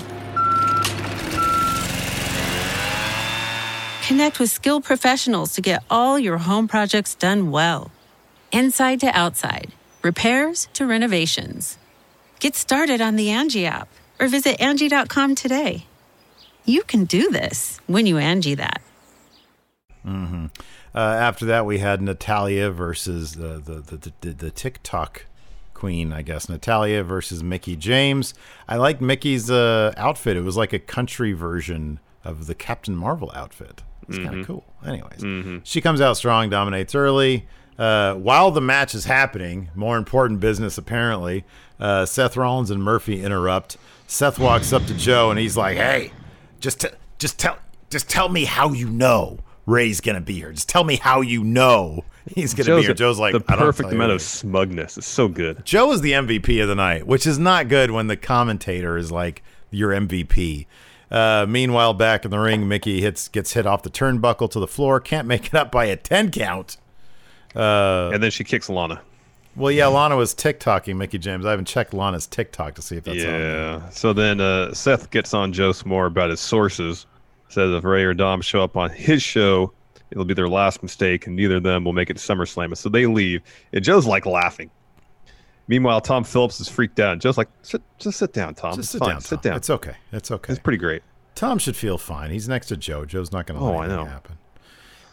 [4.08, 7.92] Connect with skilled professionals to get all your home projects done well.
[8.54, 11.78] Inside to outside, repairs to renovations.
[12.40, 15.88] Get started on the Angie app or visit Angie.com today.
[16.64, 18.82] You can do this when you Angie that.
[20.96, 25.26] Uh, after that, we had Natalya versus the the, the, the the TikTok
[25.74, 26.48] queen, I guess.
[26.48, 28.34] Natalya versus Mickie James.
[28.70, 30.38] I liked Mickie's uh, outfit.
[30.38, 33.84] It was like a country version of the Captain Marvel outfit.
[34.10, 34.64] It's kind of cool.
[34.86, 37.46] Anyways, she comes out strong, dominates early.
[37.78, 41.44] Uh, while the match is happening, more important business apparently.
[41.80, 43.78] Uh, Seth Rollins and Murphy interrupt.
[44.08, 46.12] Seth walks up to Joe and he's like, "Hey,
[46.60, 46.88] just t-
[47.20, 47.58] just tell
[47.90, 50.52] just tell me how you know Rey's gonna be here.
[50.54, 53.66] Just tell me how you know he's gonna be here." Joe's like, the "I don't
[53.66, 54.98] perfect amount of smugness.
[54.98, 55.64] It's so good.
[55.66, 59.12] Joe is the MVP of the night, which is not good when the commentator is
[59.12, 60.66] like your MVP.
[61.10, 64.68] Uh, meanwhile, back in the ring, Mickie hits gets hit off the turnbuckle to the
[64.68, 65.00] floor.
[65.00, 66.78] Can't make it up by a ten count.
[67.56, 69.02] Uh, and then she kicks Lana.
[69.56, 71.44] Well, yeah, Lana was TikToking Mickie James.
[71.46, 73.30] I haven't checked Lana's TikTok to see if that's on.
[73.30, 73.90] yeah.
[73.90, 77.08] So then uh, Seth gets on Joe more about his sources.
[77.50, 79.72] Says if Rey or Dom show up on his show,
[80.12, 82.66] it'll be their last mistake, and neither of them will make it to SummerSlam.
[82.66, 83.42] And so they leave,
[83.74, 84.70] and Joe's like laughing.
[85.68, 87.20] Meanwhile, Tom Phillips is freaked out.
[87.20, 88.72] Joe's like, sit, "Just sit down, Tom.
[88.76, 89.10] Just it's sit fine.
[89.10, 89.22] down.
[89.22, 89.56] Sit down.
[89.58, 89.96] It's okay.
[90.12, 90.54] It's okay.
[90.54, 91.04] It's pretty great."
[91.36, 92.32] Tom should feel fine.
[92.32, 93.06] He's next to Joe.
[93.06, 94.06] Joe's not going to Oh, let I know.
[94.06, 94.38] happen.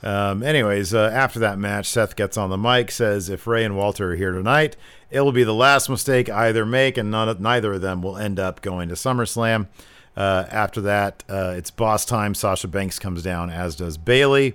[0.02, 3.76] Um, anyways, uh, after that match, Seth gets on the mic, says if Rey and
[3.76, 4.76] Walter are here tonight,
[5.10, 8.16] it will be the last mistake either make, and none of, neither of them will
[8.18, 9.66] end up going to SummerSlam.
[10.16, 12.34] Uh, after that, uh, it's boss time.
[12.34, 14.54] Sasha Banks comes down, as does Bayley.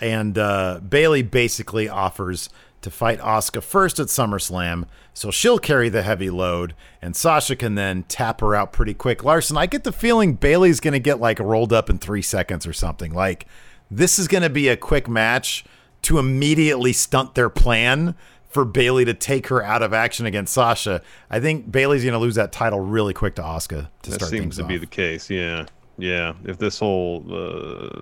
[0.00, 2.50] And uh, Bayley basically offers
[2.86, 6.72] to fight Asuka first at SummerSlam, so she'll carry the heavy load,
[7.02, 9.24] and Sasha can then tap her out pretty quick.
[9.24, 12.64] Larson, I get the feeling Bayley's going to get like rolled up in three seconds
[12.64, 13.12] or something.
[13.12, 13.46] Like
[13.90, 15.64] this is going to be a quick match
[16.02, 18.14] to immediately stunt their plan
[18.48, 21.02] for Bayley to take her out of action against Sasha.
[21.28, 24.30] I think Bayley's going to lose that title really quick to Asuka to That start
[24.30, 24.68] seems to off.
[24.68, 25.28] be the case.
[25.28, 25.66] Yeah,
[25.98, 26.34] yeah.
[26.44, 28.00] If this whole uh,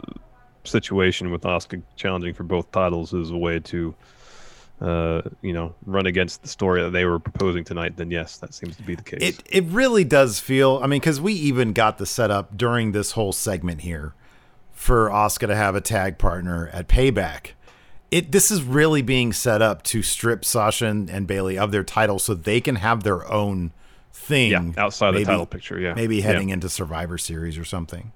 [0.64, 3.94] situation with Asuka challenging for both titles is a way to
[4.80, 8.52] uh, you know, run against the story that they were proposing tonight, then yes, that
[8.54, 9.20] seems to be the case.
[9.22, 10.80] It it really does feel.
[10.82, 14.14] I mean, because we even got the setup during this whole segment here
[14.72, 17.52] for Asuka to have a tag partner at Payback.
[18.10, 21.84] It this is really being set up to strip Sasha and, and Bayley of their
[21.84, 23.72] title so they can have their own
[24.12, 24.50] thing.
[24.50, 26.24] yeah, outside maybe- the title picture, yeah, Maybe Yeah.
[26.24, 28.12] heading into Survivor Series or something.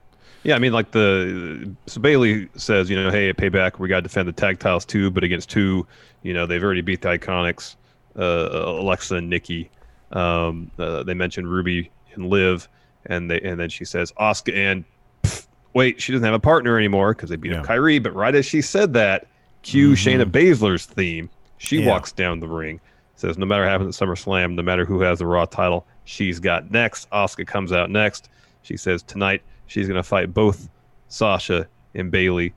[0.48, 4.02] Yeah, I mean, like the so Bayley says, you know, hey, Payback, we got to
[4.02, 5.86] defend the tag titles too, but against two,
[6.22, 7.76] you know, they've already beat the Iconics,
[8.18, 9.70] uh, Alexa and Nikki.
[10.12, 12.66] Um, uh, they mentioned Ruby and Liv,
[13.04, 14.86] and they and then she says Asuka and
[15.22, 17.60] pff, wait, she doesn't have a partner anymore because they beat Yeah.
[17.60, 18.02] up Kairi.
[18.02, 19.26] But right as she said that,
[19.60, 21.28] cue Shayna Baszler's theme.
[21.58, 21.88] She Yeah.
[21.88, 22.80] walks down the ring,
[23.16, 26.40] says, no matter what happens at SummerSlam, no matter who has the Raw title, she's
[26.40, 27.10] got next.
[27.10, 28.30] Asuka comes out next.
[28.62, 30.68] She says tonight she's going to fight both
[31.06, 32.52] Sasha and Bayley,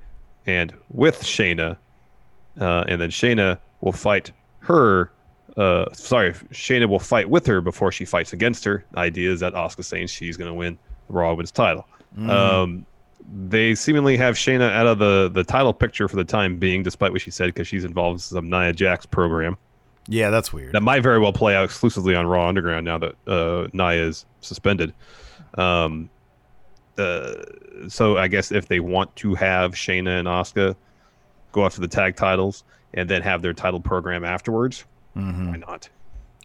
[0.45, 1.78] and with Shayna,
[2.60, 5.12] uh, and then Shayna will fight her.
[5.56, 8.84] Uh, sorry, Shayna will fight with her before she fights against her.
[8.91, 11.88] The idea is that Asuka's saying she's going to win the Raw Women's title.
[12.17, 12.86] Um,
[13.47, 17.12] they seemingly have Shayna out of the, the title picture for the time being, despite
[17.12, 19.58] what she said, because she's involved in some Nia Jax program.
[20.08, 20.74] Yeah, that's weird.
[20.74, 24.26] That might very well play out exclusively on Raw Underground now that uh, Nia is
[24.41, 24.93] suspended.
[25.56, 26.10] Um,
[27.02, 30.76] uh, so I guess if they want to have Shayna and Asuka
[31.52, 35.22] go after the tag titles and then have their title program afterwards, why
[35.58, 35.90] not?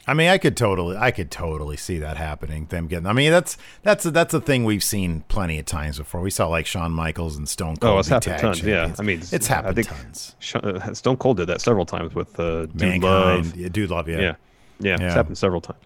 [0.08, 2.66] I mean, I could totally, I could totally see that happening.
[2.66, 3.06] Them getting.
[3.08, 6.20] I mean, that's that's a, that's a thing we've seen plenty of times before.
[6.20, 7.96] We saw like Shawn Michaels and Stone Cold.
[7.96, 8.62] Oh, it's happened tons.
[8.62, 8.94] Yeah.
[9.00, 10.36] I mean, it's I happened think tons.
[10.54, 13.56] Uh, Stone Cold did that several times with uh, Dude Mankind, Love.
[13.56, 14.20] yeah, dude, love, yeah.
[14.20, 14.34] Yeah.
[14.78, 15.06] Yeah, Yeah.
[15.06, 15.80] it's happened several times.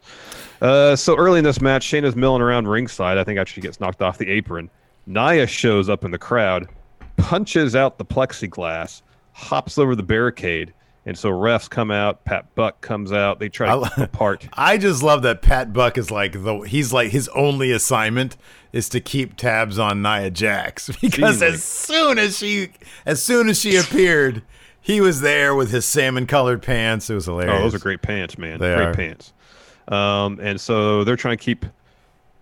[0.60, 3.16] Uh, so early in this match, Shayna's milling around ringside.
[3.18, 4.68] I think she gets knocked off the apron,
[5.06, 6.68] Nia shows up in the crowd,
[7.16, 10.72] punches out the plexiglass, hops over the barricade,
[11.06, 12.24] and so refs come out.
[12.26, 13.40] Pat Buck comes out.
[13.40, 14.46] They try to I- apart.
[14.52, 18.36] I just love that Pat Buck is like the he's like his only assignment
[18.72, 22.68] is to keep tabs on Nia Jax because as soon as she
[23.06, 24.42] as soon as she appeared,
[24.80, 27.10] he was there with his salmon colored pants.
[27.10, 27.54] It was hilarious.
[27.58, 28.58] Oh, those are great pants, man.
[28.58, 28.94] They great are.
[28.94, 29.32] pants.
[29.88, 31.66] Um, and so they're trying to keep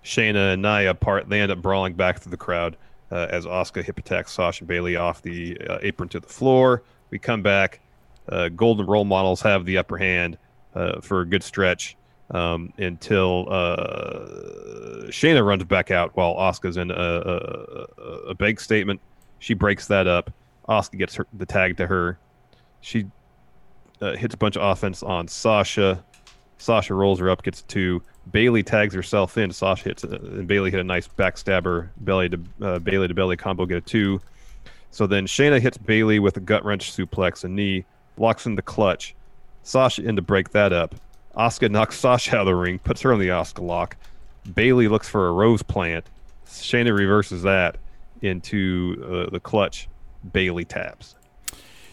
[0.05, 1.29] Shayna and Nia apart.
[1.29, 2.77] They end up brawling back through the crowd
[3.11, 6.83] uh, as Asuka hip attacks Sasha and Bayley off the uh, apron to the floor.
[7.11, 7.81] We come back.
[8.29, 10.37] Uh, Golden role models have the upper hand
[10.74, 11.96] uh, for a good stretch
[12.31, 19.01] um, until uh, Shayna runs back out while Asuka's in a, a, a, big statement.
[19.38, 20.31] She breaks that up.
[20.68, 22.18] Asuka gets her, the tag to her.
[22.81, 23.07] She
[24.01, 26.03] uh, hits a bunch of offense on Sasha.
[26.59, 28.03] Sasha rolls her up, gets two.
[28.31, 29.53] Bayley tags herself in.
[29.53, 33.37] Sasha hits, uh, and Bayley hit a nice backstabber belly to uh, Bayley to belly
[33.37, 34.21] combo, get a two.
[34.91, 37.85] So then Shayna hits Bayley with a gut wrench suplex, a knee,
[38.17, 39.14] locks in the clutch.
[39.62, 40.95] Sasha in to break that up.
[41.37, 43.97] Asuka knocks Sasha out of the ring, puts her on the Asuka lock.
[44.55, 46.07] Bayley looks for a rose plant.
[46.47, 47.77] Shayna reverses that
[48.23, 49.88] into uh, the clutch.
[50.33, 51.14] Bayley taps.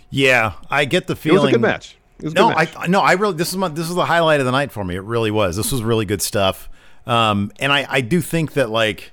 [0.09, 1.39] Yeah, I get the feeling.
[1.39, 1.97] It was a good match.
[2.21, 2.73] No, good match.
[2.77, 4.83] I no, I really this is my this is the highlight of the night for
[4.83, 4.95] me.
[4.95, 5.55] It really was.
[5.57, 6.69] This was really good stuff.
[7.05, 9.11] Um, and I I do think that like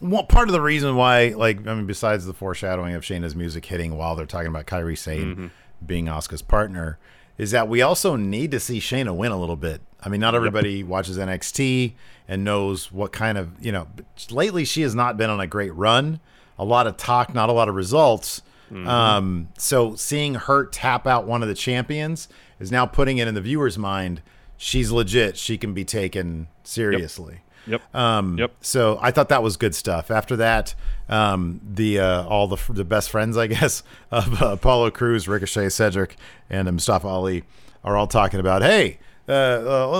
[0.00, 3.64] one part of the reason why like I mean besides the foreshadowing of Shayna's music
[3.66, 5.46] hitting while they're talking about Kairi Sane Mm-hmm.
[5.86, 6.98] being Asuka's partner
[7.38, 9.80] is that we also need to see Shayna win a little bit.
[10.02, 11.92] I mean, not everybody watches NXT
[12.28, 13.86] and knows what kind of you know.
[14.30, 16.18] Lately, she has not been on a great run.
[16.58, 18.42] A lot of talk, not a lot of results.
[18.72, 23.34] Um, so seeing her tap out one of the champions is now putting it in
[23.34, 24.22] the viewer's mind.
[24.56, 25.36] She's legit.
[25.36, 27.40] She can be taken seriously.
[27.66, 27.94] Yep.
[27.94, 28.52] Um, Yep.
[28.60, 30.10] So I thought that was good stuff.
[30.10, 30.74] After that,
[31.08, 35.68] um, the uh, all the the best friends, I guess, of uh, Apollo Crews, Ricochet,
[35.68, 36.16] Cedric,
[36.50, 37.44] and Mustafa Ali
[37.84, 38.98] are all talking about, hey.
[39.28, 39.32] Uh,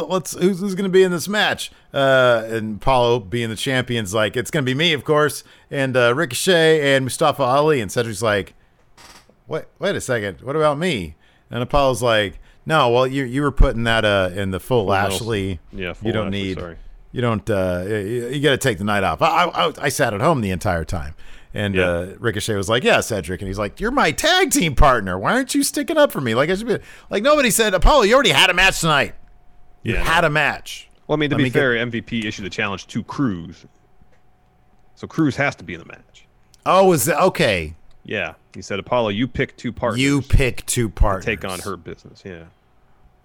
[0.02, 1.70] uh, let's who's, who's going to be in this match?
[1.94, 5.96] Uh, and Paulo being the champion's like it's going to be me, of course, and
[5.96, 7.80] uh, Ricochet and Mustafa Ali.
[7.80, 8.52] And Cedric's like,
[9.46, 11.16] wait, wait a second, what about me?
[11.50, 15.12] And Apollo's like, no, well, you you were putting that uh in the full, Nelson.
[15.26, 15.60] Lashley.
[15.72, 16.58] Yeah, full you don't Lashley, need.
[16.58, 16.76] sorry.
[17.14, 17.50] You don't.
[17.50, 19.20] Uh, you, you got to take the night off.
[19.20, 21.14] I, I I sat at home the entire time,
[21.52, 21.86] and Yeah.
[21.88, 25.18] uh, Ricochet was like, "Yeah, Cedric," and he's like, "You're my tag team partner.
[25.18, 26.34] Why aren't you sticking up for me?
[26.34, 26.78] Like I should be."
[27.10, 29.14] Like nobody said, Apollo, you already had a match tonight.
[29.82, 30.88] You Yeah, had a match.
[31.06, 33.66] Well, I mean, to Let be me get- fair, MVP issued the challenge to Crews,
[34.94, 36.26] so Crews has to be in the match.
[36.64, 37.74] Oh, is that okay?
[38.04, 40.00] Yeah, he said, Apollo, you pick two partners.
[40.00, 41.24] You pick two to partners.
[41.24, 42.22] take on Hurt Business.
[42.24, 42.44] Yeah,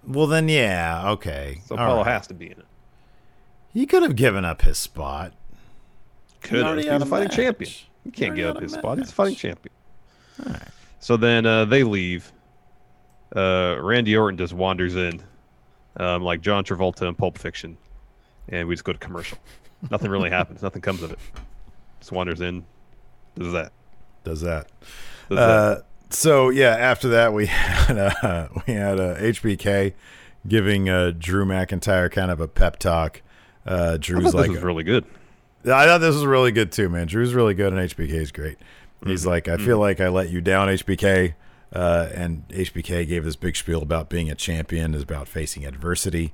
[0.05, 1.61] Well, then yeah, okay.
[1.65, 2.11] so All Apollo right.
[2.13, 2.65] has to be in it.
[3.73, 5.33] He could have given up his spot.
[6.41, 6.67] Could have.
[6.67, 7.35] already He's had a a fighting match.
[7.35, 7.71] champion.
[8.03, 8.99] He can't give up a his spot.
[8.99, 9.73] He's a fighting champion.
[10.45, 10.67] All right.
[10.99, 12.31] So then uh, they leave.
[13.35, 15.21] uh, Randy Orton just wanders in,
[15.97, 17.77] um, like John Travolta in Pulp Fiction,
[18.49, 19.37] and we just go to commercial.
[19.91, 20.61] Nothing really happens.
[20.61, 21.19] Nothing comes of it.
[21.99, 22.63] Just wanders in,
[23.37, 23.71] does that.
[24.27, 24.67] Does that.
[25.29, 26.13] Does Uh, that.
[26.13, 29.93] so yeah, after that we had uh, we had uh, HBK
[30.47, 33.21] giving uh, Drew McIntyre kind of a pep talk.
[33.65, 35.05] Uh, Drew's like, this was really good.
[35.65, 37.07] I thought this was really good too, man.
[37.07, 38.57] Drew's really good and HBK's great.
[39.05, 39.29] He's Mm-hmm.
[39.29, 41.33] like, I feel like I let you down, HBK.
[41.73, 46.33] Uh, and HBK gave this big spiel about being a champion is about facing adversity.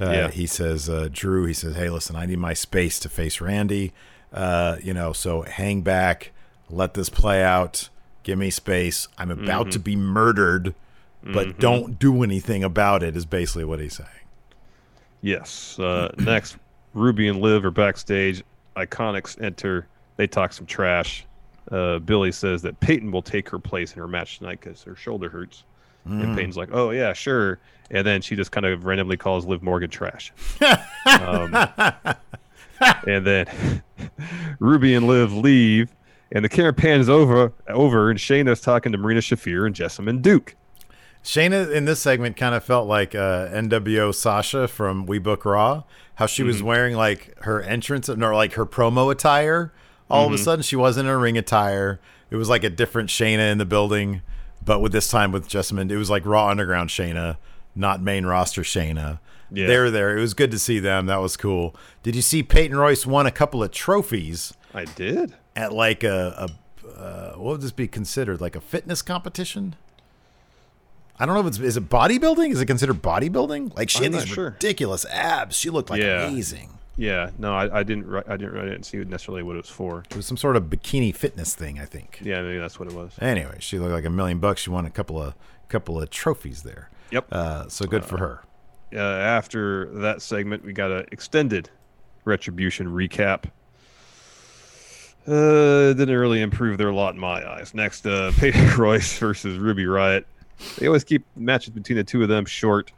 [0.00, 0.30] Uh, Yeah.
[0.30, 3.92] He says, uh, Drew, he says, hey, listen, I need my space to face Randy.
[4.32, 6.32] Uh, you know, so hang back,
[6.72, 7.88] let this play out,
[8.22, 9.06] give me space.
[9.18, 9.70] I'm about Mm-hmm.
[9.70, 10.74] to be murdered,
[11.22, 14.08] but don't do anything about it, is basically what he's saying.
[15.20, 15.78] Yes.
[15.78, 16.56] Uh, next,
[16.94, 18.42] Ruby and Liv are backstage.
[18.76, 19.86] Iconics enter.
[20.16, 21.24] They talk some trash.
[21.70, 24.96] Uh, Billy says that Peyton will take her place in her match tonight because her
[24.96, 25.64] shoulder hurts.
[26.04, 27.60] And Peyton's like, "Oh yeah, sure."
[27.92, 30.32] And then she just kind of randomly calls Liv Morgan trash.
[31.06, 31.54] um,
[33.06, 33.82] and then
[34.58, 35.94] Ruby and Liv leave,
[36.34, 40.56] and the camera pans over over, and Shayna's talking to Marina Shafir and Jessamine Duke.
[41.22, 45.84] Shayna in this segment kind of felt like uh, NWO Sasha from We Book Raw.
[46.16, 49.72] How she was wearing like her entrance or like her promo attire.
[50.10, 52.00] All of a sudden, she wasn't in a ring attire.
[52.30, 54.20] It was like a different Shayna in the building,
[54.64, 57.38] but with this time with Jessamine, it was like Raw Underground Shayna,
[57.74, 59.20] not main roster Shayna.
[59.50, 59.66] Yeah.
[59.66, 60.16] They were there.
[60.16, 61.06] It was good to see them.
[61.06, 61.74] That was cool.
[62.02, 65.34] Did you see Peyton Royce won a couple of trophies I did.
[65.56, 66.48] At like a,
[66.86, 68.40] a uh, what would this be considered?
[68.40, 69.76] Like a fitness competition?
[71.18, 72.50] I don't know if it's is it bodybuilding?
[72.50, 73.76] Is it considered bodybuilding?
[73.76, 74.46] Like she had these sure.
[74.46, 75.56] ridiculous abs.
[75.56, 76.24] She looked like Yeah.
[76.26, 76.78] amazing.
[76.96, 77.30] Yeah.
[77.38, 78.12] No, I, I didn't.
[78.28, 78.56] I didn't.
[78.58, 80.04] I didn't see necessarily what it was for.
[80.10, 82.18] It was some sort of bikini fitness thing, I think.
[82.22, 83.14] Yeah, maybe that's what it was.
[83.20, 84.62] Anyway, she looked like a million bucks.
[84.62, 85.34] She won a couple of
[85.68, 86.90] couple of trophies there.
[87.10, 87.26] Yep.
[87.32, 88.42] Uh, so good for her.
[88.94, 91.70] uh, after that segment, we got an extended
[92.24, 93.44] retribution recap.
[95.26, 97.74] Uh, didn't really improve their lot in my eyes.
[97.74, 100.26] Next, uh, Peyton Royce versus Ruby Riot.
[100.78, 102.92] They always keep matches between the two of them short.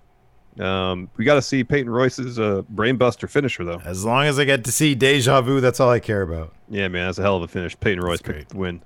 [0.58, 3.80] Um, we got to see Peyton Royce's uh, brainbuster finisher though.
[3.84, 6.54] As long as I get to see Deja Vu, that's all I care about.
[6.68, 7.78] Yeah, man, that's a hell of a finish.
[7.80, 8.80] Peyton Royce picked the win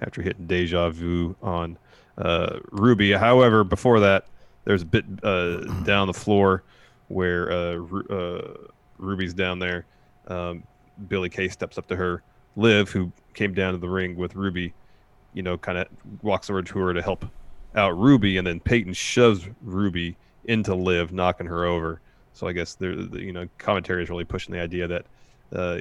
[0.00, 1.78] after hitting Deja Vu on
[2.18, 3.12] uh, Ruby.
[3.12, 4.26] However, before that,
[4.64, 6.64] there's a bit uh, down the floor
[7.08, 9.86] where uh, Ru- uh, Ruby's down there.
[10.26, 10.64] Um,
[11.08, 12.22] Billy Kay steps up to her.
[12.56, 14.72] Liv, who came down to the ring with Ruby,
[15.34, 15.88] you know, kind of
[16.22, 17.24] walks over to her to help
[17.74, 22.00] out Ruby, and then Peyton shoves Ruby into Liv, knocking her over.
[22.34, 25.06] So I guess there, the, you know, commentary is really pushing the idea that
[25.54, 25.80] uh,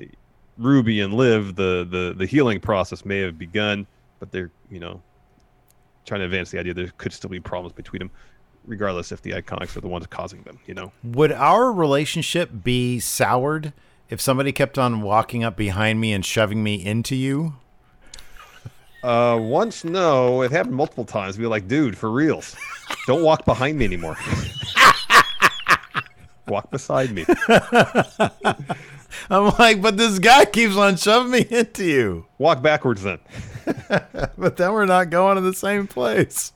[0.57, 3.87] Ruby and Liv, the, the the healing process may have begun,
[4.19, 5.01] but they're you know
[6.05, 8.11] trying to advance the idea there could still be problems between them,
[8.65, 10.59] regardless if the iconics are the ones causing them.
[10.65, 13.73] You know, Would our relationship be soured
[14.11, 17.53] if somebody kept on walking up behind me and shoving me into you?
[19.03, 21.37] uh, once no, it happened multiple times.
[21.37, 22.55] Be like, dude, for reals,
[23.07, 24.17] don't walk behind me anymore.
[26.47, 27.25] walk beside me.
[29.29, 32.25] I'm like, but this guy keeps on shoving me into you.
[32.37, 33.19] Walk backwards then.
[34.37, 36.51] But then we're not going to the same place.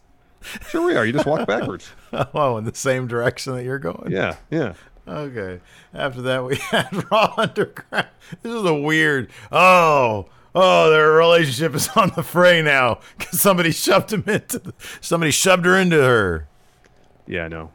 [0.69, 1.05] Sure, we are.
[1.05, 1.89] You just walk backwards.
[2.33, 4.09] Oh, in the same direction that you're going.
[4.09, 4.73] Yeah, yeah.
[5.07, 5.59] Okay.
[5.93, 8.07] After that, we had Raw Underground.
[8.41, 9.29] This is a weird.
[9.51, 14.59] Oh, oh, their relationship is on the fray now because somebody shoved him into.
[14.59, 16.47] The, somebody shoved her into her.
[17.27, 17.71] Yeah, I know.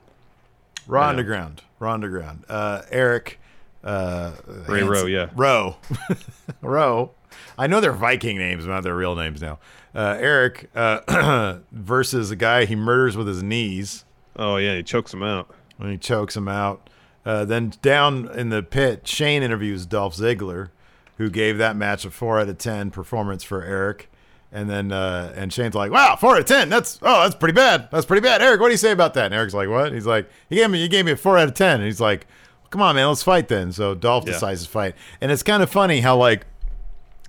[0.87, 1.11] Raw I know.
[1.11, 1.63] Underground.
[1.79, 2.45] Raw Underground.
[2.49, 3.39] Uh, Eric.
[3.83, 4.33] Uh,
[4.69, 5.31] Ray Rowe, yeah.
[5.35, 5.77] Rowe.
[6.61, 7.13] Rowe.
[7.57, 9.59] I know they're Viking names, not their real names now.
[9.95, 14.05] Uh, Eric uh, versus a guy he murders with his knees.
[14.37, 15.51] Oh yeah, he chokes him out.
[15.79, 16.89] when he chokes him out.
[17.25, 20.71] Uh, then down in the pit, Shane interviews Dolph Ziggler,
[21.19, 24.11] who gave that match a four out of ten performance for Eric.
[24.53, 26.69] And then uh, and Shane's like, "Wow, four out of ten.
[26.71, 27.89] That's oh, that's pretty bad.
[27.93, 29.27] That's pretty bad." Eric, what do you say about that?
[29.27, 31.47] And Eric's like, "What?" He's like, "He gave me, he gave me a four out
[31.47, 31.77] of 10.
[31.77, 32.27] And he's like,
[32.71, 34.33] "Come on, man, let's fight then." So Dolph Yeah.
[34.33, 36.47] decides to fight, and it's kind of funny how like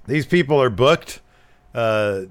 [0.08, 1.20] these people are booked
[1.76, 2.22] uh,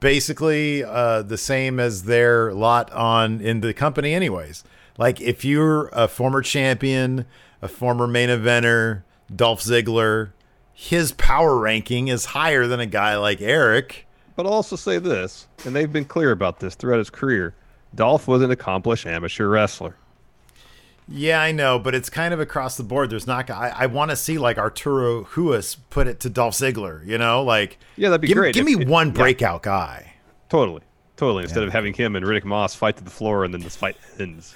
[0.00, 4.64] basically uh, the same as their lot on in the company, anyways.
[4.98, 7.24] Like if you're a former champion,
[7.62, 9.02] a former main eventer,
[9.34, 10.32] Dolph Ziggler,
[10.74, 14.06] his power ranking is higher than a guy like Eric.
[14.36, 17.54] But I'll also say this, and they've been clear about this throughout his career.
[17.94, 19.96] Dolph was an accomplished amateur wrestler.
[21.10, 23.08] Yeah, I know, but it's kind of across the board.
[23.10, 23.48] There's not.
[23.50, 27.04] I, I want to see like Arturo Ruas put it to Dolph Ziggler.
[27.06, 29.12] You know, like Yeah, that'd be give, great Give if- me if- one yeah.
[29.14, 30.12] breakout guy.
[30.50, 30.82] Totally.
[31.16, 31.44] Totally.
[31.44, 33.96] Instead of having him and Riddick Moss fight to the floor and then this fight
[34.20, 34.54] ends.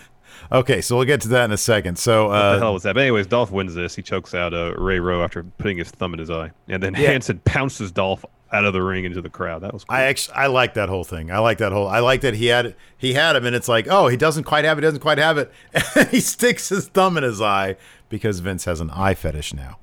[0.51, 1.99] Okay, so we'll get to that in a second.
[1.99, 2.95] So, What the uh, hell was that?
[2.95, 3.95] But anyways, Dolph wins this.
[3.95, 6.95] He chokes out uh, Ray Rowe after putting his thumb in his eye, and then
[6.95, 7.11] Yeah.
[7.11, 9.62] Hanson pounces Dolph out of the ring into the crowd.
[9.62, 9.97] That was cool.
[9.97, 11.30] I actually I like that whole thing.
[11.30, 11.89] I like that whole.
[11.89, 14.64] I like that he had he had him, and it's like, oh, he doesn't quite
[14.66, 14.83] have it.
[14.83, 15.51] Doesn't quite have it.
[15.97, 17.76] And he sticks his thumb in his eye
[18.11, 19.78] because Vince has an eye fetish now.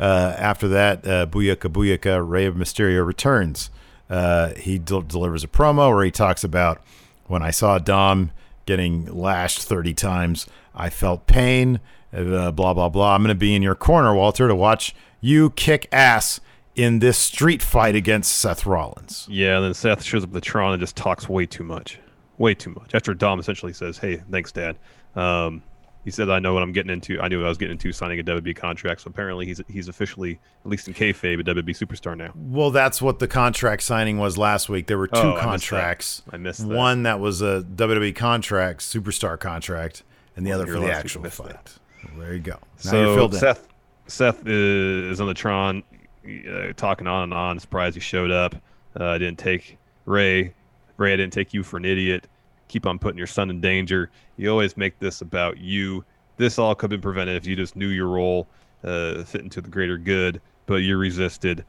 [0.00, 3.70] Uh, after that, uh, Booyaka Booyaka, Rey Mysterio returns.
[4.08, 6.80] Uh, he del- delivers a promo where he talks about
[7.26, 8.30] when I saw Dom
[8.66, 11.80] getting lashed 30 times, I felt pain,
[12.12, 13.14] uh, blah, blah, blah.
[13.14, 16.40] I'm going to be in your corner, Walter, to watch you kick ass
[16.74, 19.26] in this street fight against Seth Rollins.
[19.30, 21.98] yeah, and then Seth shows up the Tron and just talks way too much,
[22.36, 22.94] way too much.
[22.94, 24.76] After Dom essentially says, "Hey, thanks, Dad."
[25.14, 25.62] Um,
[26.06, 27.20] he said, "I know what I'm getting into.
[27.20, 29.88] I knew what I was getting into signing a WWE contract." So apparently, he's he's
[29.88, 32.30] officially, at least in kayfabe, a WWE superstar now.
[32.34, 34.86] Well, that's what the contract signing was last week.
[34.86, 35.42] There were two Oh, I missed that.
[35.76, 36.22] contracts.
[36.32, 36.74] I missed that.
[36.74, 40.02] One that was a WWE contract, superstar contract,
[40.36, 41.78] and the other here for the actual fight.
[42.04, 42.52] Well, there you go.
[42.84, 43.40] Now So filled in.
[43.40, 43.68] Seth
[44.06, 45.82] Seth is on the Tron,
[46.24, 47.58] uh, talking on and on.
[47.58, 48.54] Surprised he showed up.
[48.98, 50.54] Uh, I didn't take Rey.
[50.96, 52.26] Rey, I didn't take you for an idiot.
[52.68, 54.10] Keep on putting your son in danger.
[54.36, 56.04] You always make this about you.
[56.36, 58.46] This all could have been prevented if you just knew your role,
[58.84, 61.64] uh, fit into the greater good, but you resisted.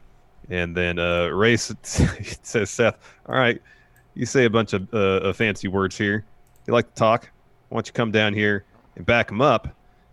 [0.50, 3.60] And then uh, Rey says, Seth, all right,
[4.14, 6.24] you say a bunch of uh, fancy words here.
[6.66, 7.30] You like to talk?
[7.68, 8.64] Why don't you come down here
[8.96, 9.68] and back him up?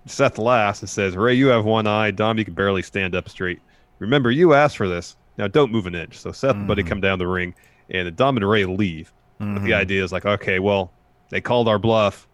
[0.05, 2.11] Seth laughs and says, Rey, you have one eye.
[2.11, 3.59] Dom, you can barely stand up straight.
[3.99, 5.15] Remember, you asked for this.
[5.38, 6.17] Now don't move an inch.
[6.17, 7.55] So Seth and Buddy come down the ring,
[7.89, 9.11] and Dom and Rey leave.
[9.39, 10.91] But the idea is like, okay, well,
[11.29, 12.27] they called our bluff.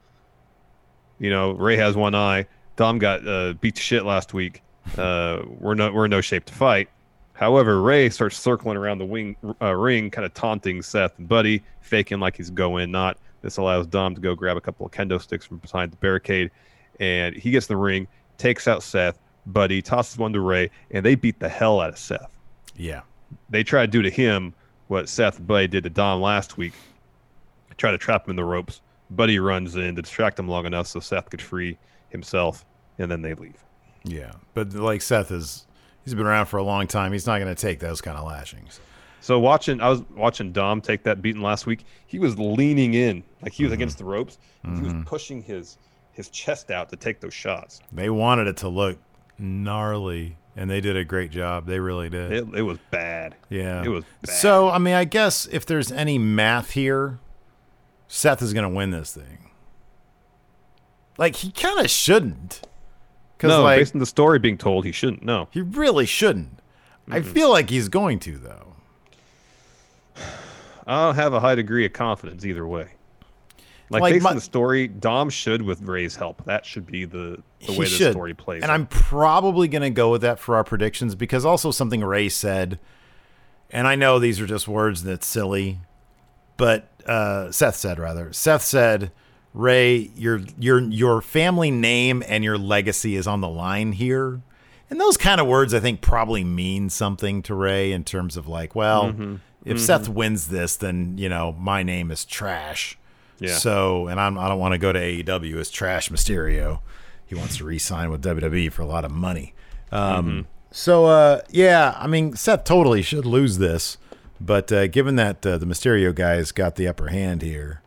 [1.19, 2.45] You know, Rey has one eye.
[2.75, 4.61] Dom got uh, beat to shit last week.
[4.97, 6.89] Uh, we're no we're in no shape to fight.
[7.33, 11.63] However, Rey starts circling around the wing uh, ring, kind of taunting Seth and Buddy,
[11.81, 13.17] faking like he's going not.
[13.41, 16.51] This allows Dom to go grab a couple of kendo sticks from behind the barricade,
[16.99, 19.19] and he gets in the ring, takes out Seth.
[19.47, 22.31] Buddy tosses one to Rey, and they beat the hell out of Seth
[22.81, 23.01] yeah.
[23.49, 24.53] they try to do to him
[24.87, 26.73] what Seth and Buddy did to Dom last week.
[27.81, 28.79] Try to trap him in the ropes.
[29.09, 31.79] Buddy runs in to distract him long enough so Seth could free
[32.09, 32.63] himself,
[32.99, 33.57] and then they leave.
[34.03, 34.33] Yeah.
[34.53, 35.65] But like Seth is,
[36.05, 37.11] he's been around for a long time.
[37.11, 38.79] He's not going to take those kind of lashings.
[39.19, 41.83] So watching, I was watching Dom take that beating last week.
[42.05, 43.79] He was leaning in, like he was mm-hmm.
[43.79, 44.37] against the ropes.
[44.63, 45.01] He was mm-hmm.
[45.01, 45.79] pushing his
[46.11, 47.81] his chest out to take those shots.
[47.91, 48.99] They wanted it to look
[49.39, 51.65] gnarly, and they did a great job.
[51.65, 52.31] They really did.
[52.31, 53.33] It, it was bad.
[53.49, 53.83] Yeah.
[53.83, 54.35] it was bad.
[54.35, 57.17] So, I mean, I guess if there's any math here,
[58.13, 59.37] Seth is going to win this thing.
[61.17, 62.61] Like, he kind of shouldn't.
[63.41, 65.23] No, like, based on the story being told, he shouldn't.
[65.23, 66.59] No, he really shouldn't.
[67.09, 68.75] I feel like he's going to, though.
[70.85, 72.89] I don't have a high degree of confidence either way.
[73.89, 76.43] Like, Like based my- on the story, Dom should with Rey's help.
[76.43, 78.61] That should be the the He way the story plays.
[78.61, 78.75] And out.
[78.75, 82.77] I'm probably going to go with that for our predictions because also something Rey said,
[83.69, 85.79] and I know these are just words that's silly,
[86.57, 88.31] but uh, Seth said rather.
[88.33, 89.11] Seth said,
[89.53, 94.41] "Rey, your your your family name and your legacy is on the line here."
[94.89, 98.47] And those kind of words, I think, probably mean something to Rey in terms of
[98.47, 99.35] like, well, Mm-hmm.
[99.63, 102.97] if Seth wins this, then you know my name is trash.
[103.39, 103.55] Yeah.
[103.55, 106.81] So, and I'm, I don't want to go to AEW as Trash Mysterio.
[107.25, 109.53] He wants to re-sign with WWE for a lot of money.
[109.91, 110.41] Um, Mm-hmm.
[110.73, 113.97] So, uh, yeah, I mean, Seth totally should lose this,
[114.45, 117.81] but uh, given that uh, the Mysterio guys got the upper hand here,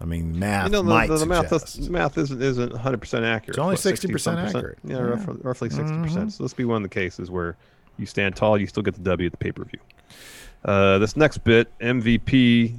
[0.00, 3.24] I mean, math you know, the, might the, the math, math isn't isn't 100 percent
[3.24, 3.56] accurate.
[3.56, 4.78] It's only 60% accurate.
[4.84, 5.02] Yeah, Yeah.
[5.02, 5.10] Mm-hmm.
[5.10, 6.32] Roughly, roughly 60 percent.
[6.32, 7.56] So this be one of the cases where
[7.98, 9.78] you stand tall, you still get the W at the pay per view.
[10.64, 12.74] Uh, this next bit, MVP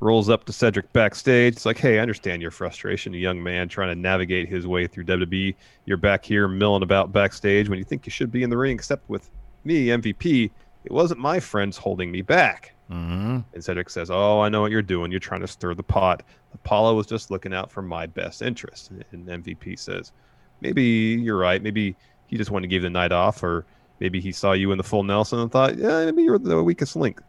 [0.00, 1.54] rolls up to Cedric backstage.
[1.54, 4.86] It's like, hey, I understand your frustration, a young man trying to navigate his way
[4.86, 5.54] through WWE.
[5.86, 8.74] You're back here milling about backstage when you think you should be in the ring,
[8.74, 9.30] except with
[9.64, 10.50] me, MVP.
[10.84, 12.74] It wasn't my friends holding me back.
[12.88, 15.10] hmm And Cedric says, Oh, I know what you're doing.
[15.10, 16.22] You're trying to stir the pot.
[16.54, 18.90] Apollo was just looking out for my best interest.
[18.90, 20.12] And MVP says,
[20.60, 21.62] Maybe you're right.
[21.62, 23.64] Maybe he just wanted to give the night off, or
[24.00, 26.96] maybe he saw you in the full Nelson and thought, Yeah, maybe you're the weakest
[26.96, 27.20] link.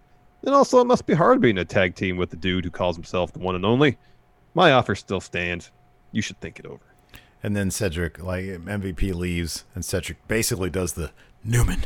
[0.45, 2.95] And also, it must be hard being a tag team with the dude who calls
[2.97, 3.97] himself the one and only.
[4.53, 5.71] My offer still stands.
[6.11, 6.81] You should think it over.
[7.41, 11.11] And then Cedric, like MVP leaves, and Cedric basically does the
[11.43, 11.83] Newman.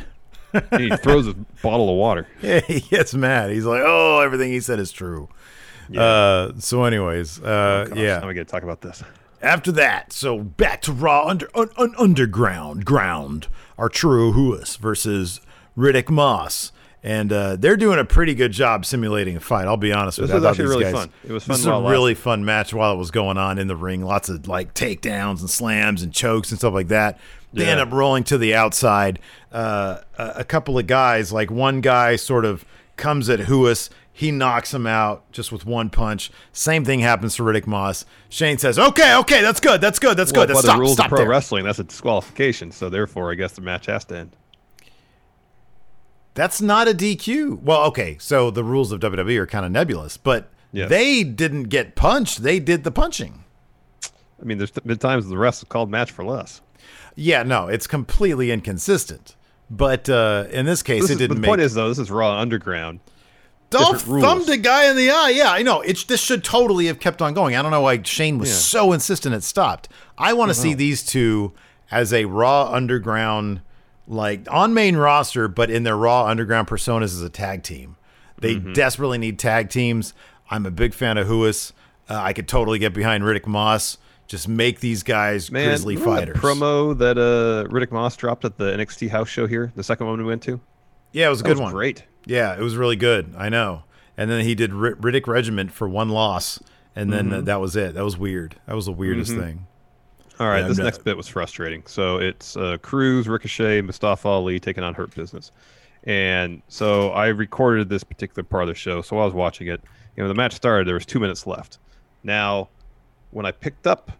[0.52, 2.26] And he throws a bottle of water.
[2.42, 3.50] Yeah, he gets mad.
[3.50, 5.28] He's like, "Oh, everything he said is true."
[5.96, 8.18] Uh, so, anyways, uh, Gosh, yeah.
[8.18, 9.02] Now we got to talk about this.
[9.40, 13.48] After that, so back to Raw under un, un, underground ground.
[13.78, 15.40] Arturo Ruas versus
[15.76, 16.72] Riddick Moss,
[17.02, 19.66] and uh, they're doing a pretty good job simulating a fight.
[19.66, 20.34] I'll be honest with you.
[20.34, 21.10] This was actually really guys- fun.
[21.24, 21.52] It was fun.
[21.54, 24.02] This is a really fun match while it was going on in the ring.
[24.04, 27.18] Lots of like takedowns and slams and chokes and stuff like that.
[27.52, 27.70] They Yeah.
[27.72, 29.20] end up rolling to the outside.
[29.52, 32.64] Uh, a, a couple of guys, like one guy, sort of
[32.96, 33.88] comes at Ruas.
[34.12, 36.32] He knocks him out just with one punch.
[36.52, 38.04] Same thing happens to Riddick Moss.
[38.28, 40.48] Shane says, "Okay, okay, that's good, that's good, that's Well, good.
[40.54, 42.72] by That's the rules stop of pro there." wrestling, that's a disqualification.
[42.72, 44.32] So therefore, I guess the match has to end.
[46.38, 47.62] That's not a DQ.
[47.62, 50.88] Well, okay, so the rules of WWE are kind of nebulous, but Yes.
[50.88, 52.42] they didn't get punched.
[52.44, 53.42] They did the punching.
[54.40, 56.60] I mean, there's been times the rest is called match for less.
[57.16, 59.34] Yeah, no, it's completely inconsistent.
[59.68, 61.36] But uh, in this case, This it is, didn't make.
[61.36, 61.48] the make.
[61.48, 63.00] point is though, this is Raw Underground.
[63.70, 64.24] Dolph different rules.
[64.24, 65.32] thumbed the guy in the eye.
[65.34, 65.80] Yeah, I know.
[65.82, 67.54] It's this should totally have kept on going.
[67.56, 68.54] I don't know why Shane was Yeah.
[68.54, 69.88] so insistent it stopped.
[70.16, 71.52] I want to see these two
[71.90, 73.60] as a Raw Underground,
[74.08, 77.96] like on main roster, but in their Raw Underground personas as a tag team.
[78.40, 78.72] They Mm-hmm.
[78.72, 80.14] desperately need tag teams.
[80.50, 81.72] I'm a big fan of Ruas.
[82.08, 83.98] Uh, I could totally get behind Riddick Moss.
[84.26, 88.56] Just make these guys Man, grizzly remember that promo that uh, Riddick Moss dropped at
[88.58, 90.60] the NXT house show here, the second one we went to.
[91.12, 91.72] yeah, it was a That good was one.
[91.72, 92.04] Great.
[92.26, 93.34] Yeah, it was really good.
[93.38, 93.84] I know.
[94.16, 96.60] And then he did R- Riddick Regiment for one loss,
[96.96, 97.34] and then Mm-hmm.
[97.34, 97.94] uh, that was it.
[97.94, 98.56] That was weird.
[98.66, 99.66] That was the weirdest thing.
[100.40, 101.82] All right, Yeah, this next bit was frustrating.
[101.86, 105.50] So it's uh, Crews, Ricochet, Mustafa Ali taking on Hurt Business,
[106.04, 109.02] and so I recorded this particular part of the show.
[109.02, 109.82] So I was watching it,
[110.16, 110.86] you know, the match started.
[110.86, 111.78] There was two minutes left.
[112.22, 112.68] Now,
[113.30, 114.12] when I picked up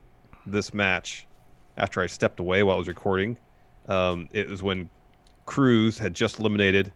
[0.45, 1.27] this match
[1.77, 3.37] after I stepped away while I was recording,
[3.89, 4.91] um, it was when
[5.47, 6.93] Crews had just eliminated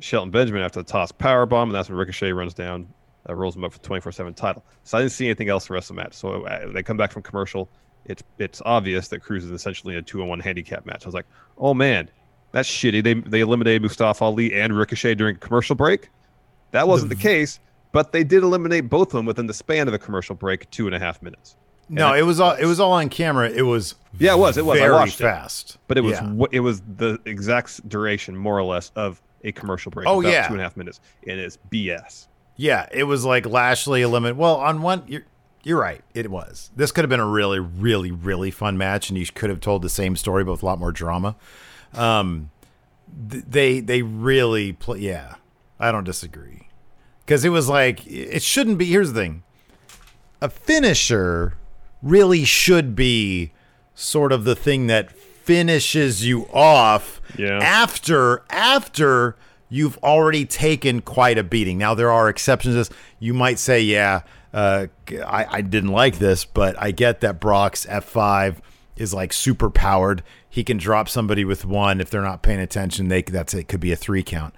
[0.00, 2.88] Shelton Benjamin after the toss power bomb, and that's when Ricochet runs down,
[3.28, 4.64] uh, rolls him up for the 24/7 title.
[4.84, 6.14] So I didn't see anything else the rest of the match.
[6.14, 7.68] So uh, they come back from commercial.
[8.08, 11.04] It's it's obvious that Crews is essentially a two-on-one handicap match.
[11.04, 11.26] I was like,
[11.58, 12.10] oh man,
[12.52, 13.02] that's shitty.
[13.04, 16.08] They they eliminated Mustafa Ali and Ricochet during a commercial break.
[16.72, 17.60] That wasn't the case,
[17.92, 20.86] but they did eliminate both of them within the span of a commercial break, two
[20.86, 21.56] and a half minutes.
[21.90, 23.48] No, it was all it was all on camera.
[23.48, 24.78] It was Yeah, it was, it was.
[24.78, 25.24] Very watched it.
[25.24, 25.78] fast.
[25.88, 26.44] But it was Yeah.
[26.52, 30.06] it was the exact duration, more or less, of a commercial break.
[30.06, 30.46] Oh, about yeah.
[30.48, 32.26] two and a half minutes, and it's BS.
[32.56, 34.36] yeah, it was like Lashley eliminate.
[34.36, 35.22] Well, on one,
[35.64, 36.02] you're right.
[36.14, 36.70] It was.
[36.76, 39.82] This could have been a really, really, really fun match, and you could have told
[39.82, 41.36] the same story, but with a lot more drama.
[41.94, 42.50] Um,
[43.30, 45.00] th- they they really play.
[45.00, 45.34] Yeah,
[45.80, 46.68] I don't disagree
[47.24, 48.86] because it was like it shouldn't be.
[48.86, 49.42] Here's the thing:
[50.40, 51.54] a finisher
[52.02, 53.52] really should be
[53.94, 57.58] sort of the thing that finishes you off Yeah.
[57.62, 59.34] after after
[59.70, 61.78] you've already taken quite a beating.
[61.78, 62.74] Now there are exceptions.
[62.74, 62.90] to this.
[63.18, 64.20] You might say, yeah,
[64.52, 64.86] uh,
[65.26, 68.56] I, I didn't like this, but I get that Brock's F5
[68.96, 70.22] is like super powered.
[70.48, 73.08] He can drop somebody with one if they're not paying attention.
[73.08, 74.54] They that's it could be a three count.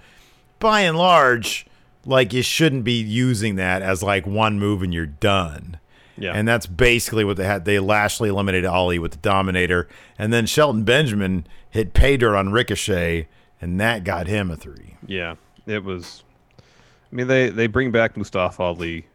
[0.59, 1.67] By and large,
[2.05, 5.79] like you shouldn't be using that as like one move and you're done.
[6.17, 6.33] Yeah.
[6.35, 7.65] And that's basically what they had.
[7.65, 9.89] They Lashley eliminated Ali with the Dominator,
[10.19, 13.27] and then Shelton Benjamin hit pay dirt on Ricochet,
[13.61, 14.97] and that got him a three.
[15.07, 15.37] Yeah,
[15.67, 16.23] it was.
[16.59, 19.07] I mean, they they bring back Mustafa Ali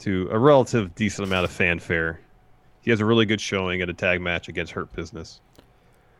[0.00, 2.20] to a relative decent amount of fanfare.
[2.80, 5.40] He has a really good showing at a tag match against Hurt Business.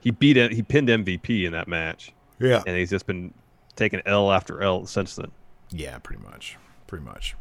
[0.00, 2.62] He beat he pinned MVP in that match, Yeah.
[2.66, 3.32] and he's just been
[3.76, 5.30] taking L after L since then.
[5.70, 6.56] Yeah, pretty much.
[6.86, 7.34] Pretty much.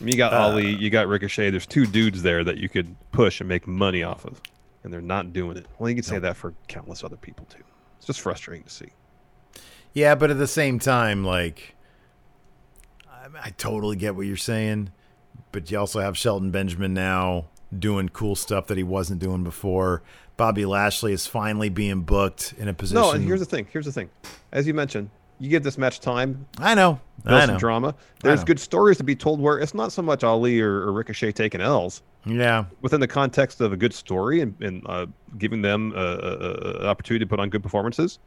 [0.00, 1.50] You got Ali, uh, you got Ricochet.
[1.50, 4.40] There's two dudes there that you could push and make money off of,
[4.82, 5.66] and they're not doing it.
[5.78, 7.62] Well, you can say that for countless other people too.
[7.98, 8.88] It's just frustrating to see.
[9.92, 11.76] Yeah, but at the same time, like,
[13.08, 14.90] I, I totally get what you're saying,
[15.52, 17.46] but you also have Shelton Benjamin now
[17.78, 20.02] doing cool stuff that he wasn't doing before.
[20.36, 23.00] Bobby Lashley is finally being booked in a position.
[23.00, 23.66] No, and here's the thing.
[23.70, 24.10] Here's the thing.
[24.50, 27.00] As you mentioned, you give this match time, I know.
[27.24, 27.58] build I know.
[27.58, 27.94] drama.
[28.22, 28.46] There's know.
[28.46, 31.60] good stories to be told where it's not so much Ali or, or Ricochet taking
[31.60, 32.64] L's Yeah.
[32.80, 35.06] within the context of a good story and, and uh,
[35.38, 38.18] giving them an opportunity to put on good performances.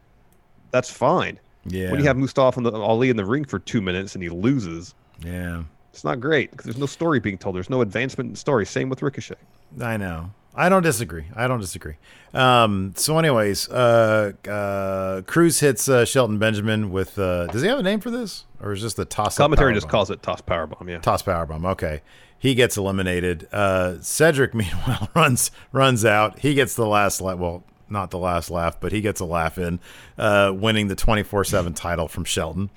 [0.72, 1.38] That's fine.
[1.66, 1.90] Yeah.
[1.90, 4.28] When you have Mustafa and the, Ali in the ring for two minutes and he
[4.28, 5.62] loses, Yeah.
[5.96, 7.56] It's not great because there's no story being told.
[7.56, 8.66] There's no advancement in story.
[8.66, 9.36] Same with Ricochet.
[9.80, 10.30] I know.
[10.54, 11.24] I don't disagree.
[11.34, 11.94] I don't disagree.
[12.34, 17.18] Um, so, anyways, uh, uh, Crews hits uh, Shelton Benjamin with.
[17.18, 19.38] Uh, does he have a name for this, or is just the toss?
[19.38, 20.86] Commentary just calls it toss powerbomb.
[20.86, 20.98] Yeah.
[20.98, 21.64] toss powerbomb.
[21.72, 22.02] Okay,
[22.38, 23.48] he gets eliminated.
[23.50, 26.40] Uh, Cedric, meanwhile, runs runs out.
[26.40, 27.38] He gets the last laugh.
[27.38, 29.80] Well, not the last laugh, but he gets a laugh in,
[30.18, 32.68] uh, winning the twenty four seven title from Shelton.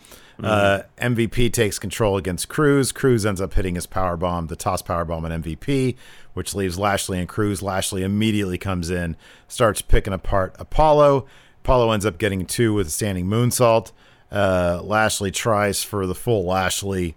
[0.43, 2.91] Uh, MVP takes control against Crews.
[2.91, 5.95] Crews ends up hitting his power bomb, the toss power bomb on MVP,
[6.33, 7.61] which leaves Lashley and Crews.
[7.61, 9.17] Lashley immediately comes in,
[9.47, 11.25] starts picking apart Apollo.
[11.63, 13.91] Apollo ends up getting two with a standing moonsault.
[14.31, 17.15] Uh, Lashley tries for the full Lashley,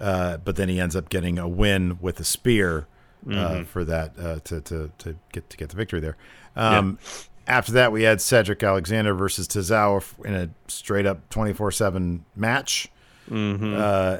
[0.00, 2.86] uh, but then he ends up getting a win with a spear
[3.30, 6.16] uh, for that uh, to, to to get to get the victory there.
[6.56, 6.98] Um,
[7.46, 12.24] After that, we had Cedric Alexander versus Tozawa in a straight up twenty four seven
[12.36, 12.88] match.
[13.30, 13.32] Uh,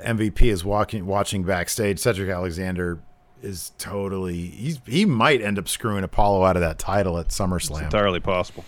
[0.03, 1.99] MVP is walking watching backstage.
[1.99, 3.01] Cedric Alexander
[3.43, 7.39] is totally he's, he might end up screwing Apollo out of that title at It's
[7.39, 7.83] SummerSlam.
[7.83, 8.65] entirely possible.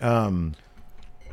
[0.00, 0.54] Um,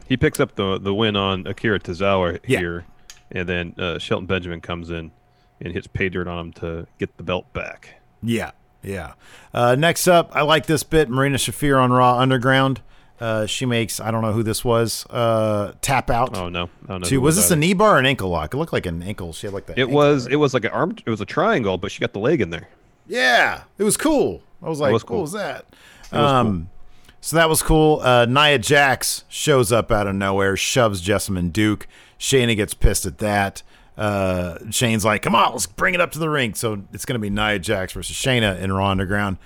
[0.07, 2.59] He picks up the the win on Akira Tozawa Yeah.
[2.59, 2.85] here,
[3.31, 5.11] and then uh, Shelton Benjamin comes in
[5.59, 8.01] and hits pay dirt on him to get the belt back.
[8.23, 8.51] Yeah,
[8.83, 9.13] yeah.
[9.53, 11.09] Uh, next up, I like this bit.
[11.09, 12.81] Marina Shafir on Raw Underground.
[13.19, 15.05] Uh, she makes I don't know who this was.
[15.09, 16.35] Uh, tap out.
[16.35, 17.07] Oh no, I don't know.
[17.07, 18.53] to, was this a knee bar or an ankle lock?
[18.53, 19.31] It looked like an ankle.
[19.31, 19.77] She had like that.
[19.77, 20.95] It was it was like an arm.
[21.05, 22.67] It was a triangle, but she got the leg in there.
[23.07, 24.41] Yeah, it was cool.
[24.63, 25.17] I was like, was cool.
[25.17, 25.65] what was that?
[26.11, 26.69] was um,
[27.19, 27.99] so that was cool.
[27.99, 31.87] Uh, Nia Jax shows up out of nowhere, shoves Jessamine Duke.
[32.19, 33.61] Shayna gets pissed at that.
[33.97, 36.53] Uh, Shane's like, come on, let's bring it up to the ring.
[36.53, 39.37] So it's going to be Nia Jax versus Shayna in Raw Underground.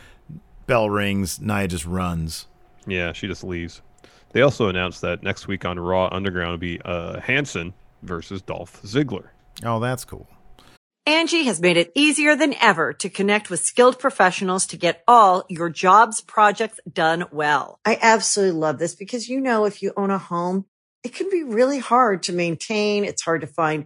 [0.67, 1.39] Bell rings.
[1.41, 2.47] Nia just runs.
[2.87, 3.81] Yeah, she just leaves.
[4.31, 7.73] They also announced that next week on Raw Underground will be uh, Hanson
[8.03, 9.29] versus Dolph Ziggler.
[9.63, 10.27] Oh, that's cool.
[11.07, 15.45] Angie has made it easier than ever to connect with skilled professionals to get all
[15.49, 17.79] your jobs projects done well.
[17.85, 20.65] I absolutely love this because, you know, if you own a home,
[21.03, 23.05] it can be really hard to maintain.
[23.05, 23.85] It's hard to find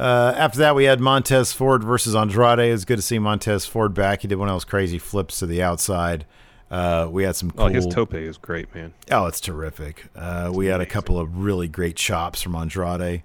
[0.00, 2.58] Uh, after that, we had Montez Ford versus Andrade.
[2.58, 4.22] It was good to see Montez Ford back.
[4.22, 6.24] He did one of those crazy flips to the outside.
[6.70, 7.66] Uh, we had some cool.
[7.66, 8.94] Oh, his tope is great, man.
[9.10, 10.06] Oh, it's terrific.
[10.16, 13.24] Uh, we had a couple of really great chops from Andrade.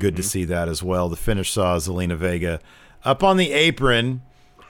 [0.00, 1.08] Good to see that as well.
[1.08, 2.58] The finish saw Zelina Vega
[3.04, 4.22] up on the apron.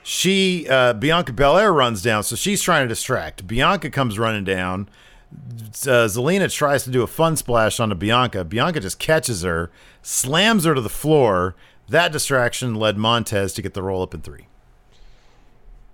[0.03, 3.47] She uh, Bianca Belair runs down, so she's trying to distract.
[3.47, 4.91] Bianca comes running down.
[5.33, 8.45] Uh, Zelina tries to do a fun splash onto Bianca.
[8.45, 9.71] Bianca just catches her,
[10.03, 11.55] slams her to the floor.
[11.89, 14.47] That distraction led Montez to get the roll up in three.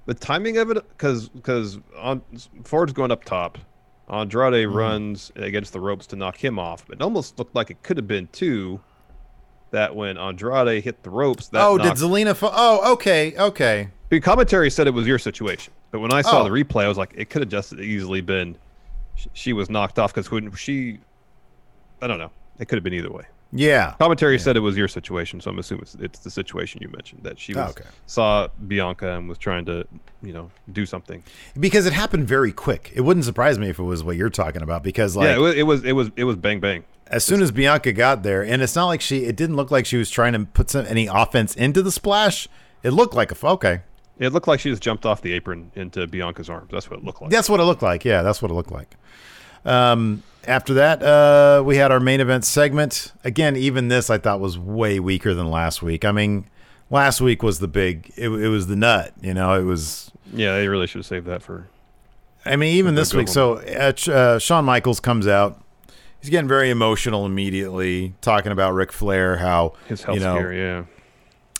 [0.06, 2.22] The timing of it, because because on
[2.64, 3.58] Ford's going up top,
[4.08, 4.76] Andrade Mm-hmm.
[4.76, 6.88] runs against the ropes to knock him off.
[6.90, 8.80] It almost looked like it could have been two.
[9.70, 12.36] That when Andrade hit the ropes, that oh, did Zelina?
[12.42, 13.88] Oh, okay, okay.
[14.10, 16.44] The commentary said it was your situation, but when I saw Oh.
[16.44, 18.58] the replay, I was like, it could have just easily been
[19.14, 20.98] sh- she was knocked off because when she,
[22.00, 23.24] I don't know, it could have been either way.
[23.54, 23.94] Yeah.
[23.98, 27.22] Commentary said it was your situation, so I'm assuming it's, it's the situation you mentioned
[27.24, 27.84] that she oh, was, Oh, okay.
[28.06, 29.86] saw Bianca and was trying to,
[30.22, 31.22] you know, do something.
[31.60, 32.90] Because it happened very quick.
[32.94, 34.82] It wouldn't surprise me if it was what you're talking about.
[34.82, 36.84] Because like yeah, it was, it was it was it was bang bang.
[37.08, 39.24] as soon as Bianca got there, and it's not like she.
[39.24, 42.48] It didn't look like she was trying to put some any offense into the splash.
[42.82, 43.82] It looked like a okay.
[44.22, 46.70] It looked like she just jumped off the apron into Bianca's arms.
[46.70, 47.30] That's what it looked like.
[47.30, 48.04] That's what it looked like.
[48.04, 48.96] Yeah, that's what it looked like.
[49.64, 53.12] Um, after that, uh, we had our main event segment.
[53.24, 56.04] Again, even this I thought was way weaker than last week.
[56.04, 56.46] I mean,
[56.90, 58.12] last week was the big.
[58.16, 59.12] It, it was the nut.
[59.20, 60.10] You know, it was.
[60.32, 61.68] Yeah, they really should have saved that for.
[62.44, 63.28] I mean, even this week.
[63.28, 65.60] So uh, uh, Shawn Michaels comes out.
[66.20, 70.52] He's getting very emotional immediately, talking about Ric Flair, how His health you know scare,
[70.52, 70.84] yeah.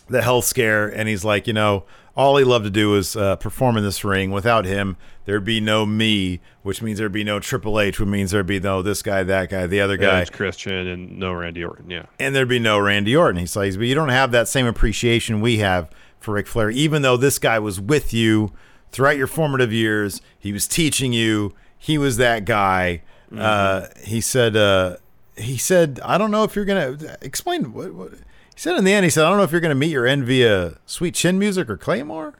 [0.07, 1.83] the health scare, and he's like, you know,
[2.15, 4.29] all he loved to do was uh, perform in this ring.
[4.31, 8.31] Without him, there'd be no me, which means there'd be no Triple H, which means
[8.31, 11.89] there'd be no this guy, that guy, the other guy, Christian and no Randy Orton.
[11.89, 12.05] Yeah.
[12.19, 13.39] and there'd be no Randy Orton.
[13.39, 15.89] He says, but you don't have that same appreciation we have
[16.19, 18.51] for Ric Flair, even though this guy was with you
[18.91, 20.21] throughout your formative years.
[20.37, 21.53] He was teaching you.
[21.77, 23.01] He was that guy.
[23.35, 24.55] Uh, he said.
[24.55, 24.97] Uh,
[25.35, 28.11] he said, "I don't know if you're gonna explain what." what
[28.55, 30.05] he said in the end, he said, "I don't know if you're gonna meet your
[30.07, 32.33] end via Sweet Chin Music or Claymore."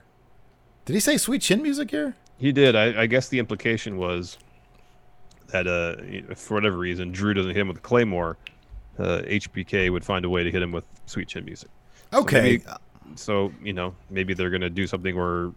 [0.85, 2.15] Did he say Sweet Chin Music here?
[2.37, 2.75] He did.
[2.75, 4.37] I, I guess the implication was
[5.47, 8.37] that uh, for whatever reason, Drew doesn't hit him with Claymore.
[8.99, 11.69] Uh, HBK would find a way to hit him with Sweet Chin Music.
[12.11, 12.41] So Okay.
[12.41, 12.63] maybe-
[13.15, 15.51] So, you know, maybe they're going to do something where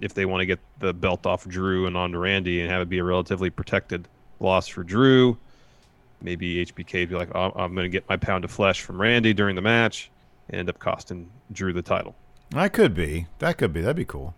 [0.00, 2.88] if they want to get the belt off Drew and onto Randy and have it
[2.88, 4.08] be a relatively protected
[4.40, 5.36] loss for Drew,
[6.22, 9.32] maybe HBK be like, oh, I'm going to get my pound of flesh from Randy
[9.32, 10.10] during the match
[10.48, 12.14] and end up costing Drew the title.
[12.50, 13.26] That could be.
[13.38, 13.80] That could be.
[13.80, 14.34] That'd be cool.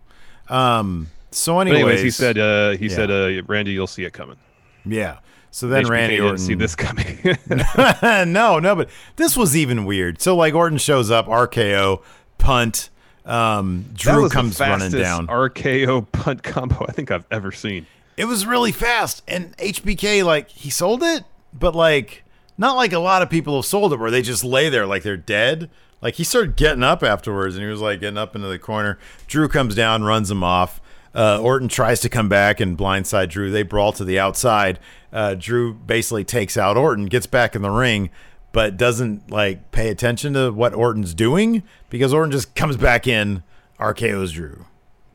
[0.49, 1.07] Um.
[1.31, 2.95] So, anyways, anyways, he said, uh, he yeah.
[2.95, 4.37] said, uh, Randy, you'll see it coming.
[4.85, 5.17] yeah.
[5.53, 7.37] So then HBK Randy didn't see this coming.
[8.33, 10.19] no, no, but this was even weird.
[10.19, 12.01] So like Orton shows up, RKO,
[12.39, 12.89] punt.
[13.23, 15.27] Um, Drew comes running down.
[15.27, 17.85] RKO punt combo I think I've ever seen.
[18.17, 21.23] It was really fast, and HBK like he sold it,
[21.53, 22.23] but like
[22.57, 25.03] not like a lot of people have sold it, where they just lay there like
[25.03, 25.69] they're dead.
[26.01, 28.99] Like he started getting up afterwards, and he was like getting up into the corner.
[29.27, 30.81] Drew comes down, runs him off.
[31.15, 33.51] Uh, Orton tries to come back and blindside Drew.
[33.51, 34.79] They brawl to the outside.
[35.11, 38.09] Uh, Drew basically takes out Orton, gets back in the ring,
[38.51, 43.43] but doesn't like pay attention to what Orton's doing because Orton just comes back in,
[43.79, 44.65] RKO's Drew.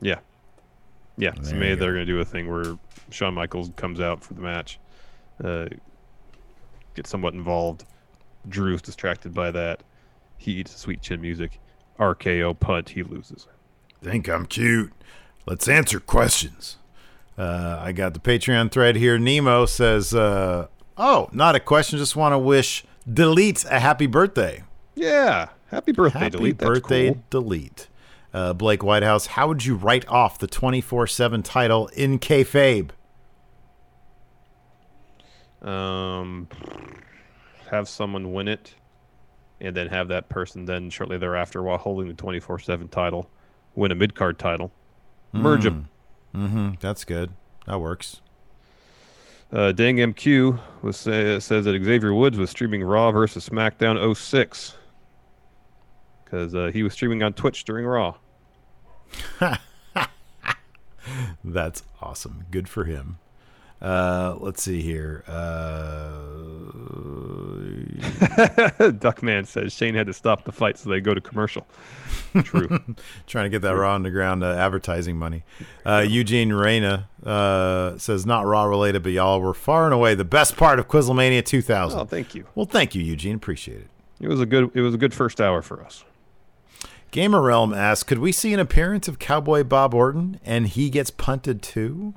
[0.01, 0.21] Yeah.
[1.17, 1.35] Yeah.
[1.43, 2.79] So There maybe they're going to do a thing where
[3.11, 4.79] Shawn Michaels comes out for the match,
[5.43, 5.67] uh,
[6.99, 7.85] gets somewhat involved.
[8.49, 9.83] Drew's distracted by that.
[10.37, 11.61] He eats sweet chin music.
[11.99, 12.91] RKO punt.
[12.91, 13.47] He loses.
[14.03, 14.93] Think I'm cute.
[15.47, 16.77] Let's answer questions.
[17.37, 19.17] Uh, I got the Patreon thread here.
[19.19, 21.99] Nemo says, uh, "Oh, not a question.
[21.99, 24.65] Just want to wish delete a happy birthday.
[24.97, 25.49] Yeah.
[25.69, 26.59] Happy birthday, Happy Delete.
[26.59, 27.23] Birthday, cool.
[27.31, 27.89] delete."
[28.35, 32.91] Uh, Blake Whitehouse, how would you write off the twenty four seven title in kayfabe?
[35.63, 36.49] Um,
[37.71, 38.75] have someone win it,
[39.61, 43.29] and then have that person then shortly thereafter, while holding the 24 7 title,
[43.75, 44.73] win a mid card title.
[45.33, 45.89] Merge them.
[46.35, 46.71] Mm-hmm.
[46.81, 47.31] That's good.
[47.67, 48.21] That works.
[49.53, 54.77] Uh, Dang MQ was say, says that Xavier Woods was streaming Raw versus SmackDown 06
[56.25, 58.17] because uh, he was streaming on Twitch during Raw.
[61.45, 62.45] That's awesome.
[62.51, 63.19] Good for him.
[63.81, 65.25] Uh, let's see here.
[65.29, 66.11] Uh,
[68.99, 71.67] Duckman says Shane had to stop the fight so they go to commercial.
[72.43, 72.69] True.
[73.27, 75.45] trying to get that Raw Underground uh, advertising money.
[75.87, 80.25] Uh, Eugene Reyna uh, says, not Raw related, but y'all were far and away the
[80.25, 81.99] best part of Quizlemania 2000.
[81.99, 82.47] oh, thank you.
[82.55, 83.37] well, thank you, Eugene.
[83.37, 83.91] Appreciate it.
[84.21, 84.71] It was a good.
[84.75, 86.05] It was a good first hour for us.
[87.11, 91.11] Gamer Realm asks, could we see an appearance of Cowboy Bob Orton and he gets
[91.11, 92.15] punted too?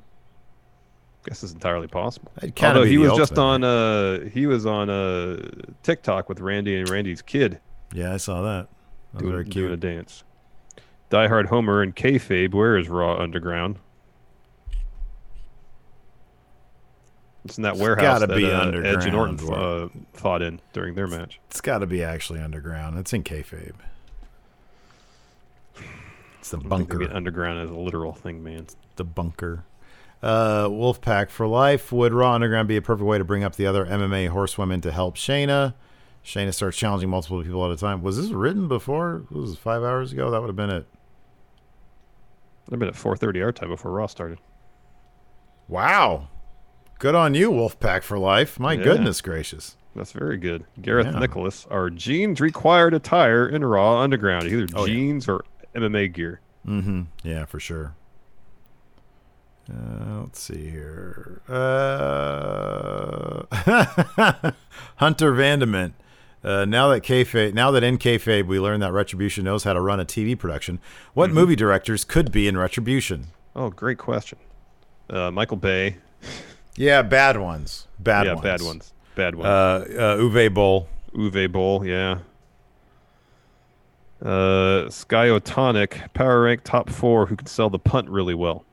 [1.24, 2.32] Guess it's entirely possible.
[2.62, 5.48] Although he was just on uh he was on uh
[5.82, 7.60] TikTok with Randy and Randy's kid
[7.92, 8.68] Yeah, I saw that.
[9.12, 10.24] That doing, very doing a dance.
[11.10, 12.52] Die Hard Homer and Kayfabe.
[12.52, 13.78] Where is Raw Underground?
[17.44, 20.94] It's in that warehouse gotta that be uh, Edge and Orton uh, fought in during
[20.94, 21.40] their match.
[21.50, 22.98] It's got to be actually underground.
[22.98, 23.74] It's in kayfabe.
[26.38, 27.10] It's the bunker.
[27.12, 28.60] underground is a literal thing, man.
[28.60, 29.64] It's the bunker.
[30.22, 31.90] Uh, Wolfpack for life.
[31.90, 34.92] Would Raw Underground be a perfect way to bring up the other MMA horsewomen to
[34.92, 35.74] help Shayna?
[36.24, 38.02] Shayna starts challenging multiple people at a time.
[38.02, 39.22] Was this written before?
[39.30, 40.30] This was five hours ago.
[40.30, 40.86] That would have been it.
[42.70, 44.38] I've been at 4:30 our time before Raw started.
[45.68, 46.28] Wow.
[47.00, 48.60] Good on you, Wolfpack for life.
[48.60, 48.84] My Yeah.
[48.84, 49.76] goodness gracious.
[49.96, 50.64] That's very good.
[50.80, 51.18] Gareth Yeah.
[51.18, 51.66] Nicholas.
[51.70, 54.44] Are jeans required attire in Raw Underground?
[54.46, 54.94] Either Oh, yeah.
[54.94, 55.44] jeans or
[55.74, 56.40] MMA gear.
[56.66, 57.02] Mm-hmm.
[57.24, 57.94] Yeah, for sure.
[59.70, 61.40] Uh, let's see here.
[61.48, 63.42] Uh,
[64.96, 65.92] Hunter Vandement.
[66.44, 69.80] Uh, now that kayfabe, now that in kayfabe we learned that Retribution knows how to
[69.80, 70.80] run a TV production,
[71.14, 71.34] what Mm-hmm.
[71.38, 73.28] movie directors could be in Retribution?
[73.54, 74.38] Oh, great question.
[75.08, 75.98] Uh, Michael Bay.
[76.76, 77.86] Yeah, bad ones.
[78.00, 78.26] Bad ones.
[78.26, 78.42] yeah, ones.
[78.42, 78.92] bad ones.
[79.14, 79.46] Bad ones.
[79.46, 80.88] Uh, uh, Uwe Boll.
[81.14, 82.18] Uwe Boll, yeah.
[84.20, 88.64] Uh, Skyotonic, power rank top four, who can sell the punt really well.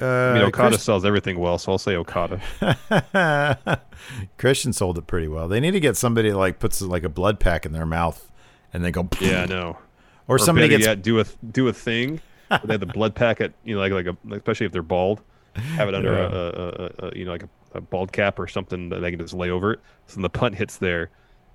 [0.00, 2.40] Uh, I mean, Okada Chris- sells everything well, so I'll say Okada.
[4.38, 5.48] Christian sold it pretty well.
[5.48, 8.30] They need to get somebody that, like puts like a blood pack in their mouth,
[8.72, 9.08] and they go.
[9.20, 9.78] Yeah, I know.
[10.28, 12.20] Or somebody gets yet, do a do a thing.
[12.64, 15.20] they have the blood packet, you know, like like a especially if they're bald,
[15.56, 16.28] have it under Yeah.
[16.32, 19.20] a, a, a, you know like a, a bald cap or something that they can
[19.20, 19.80] just lay over it.
[20.06, 21.10] So when the punt hits there,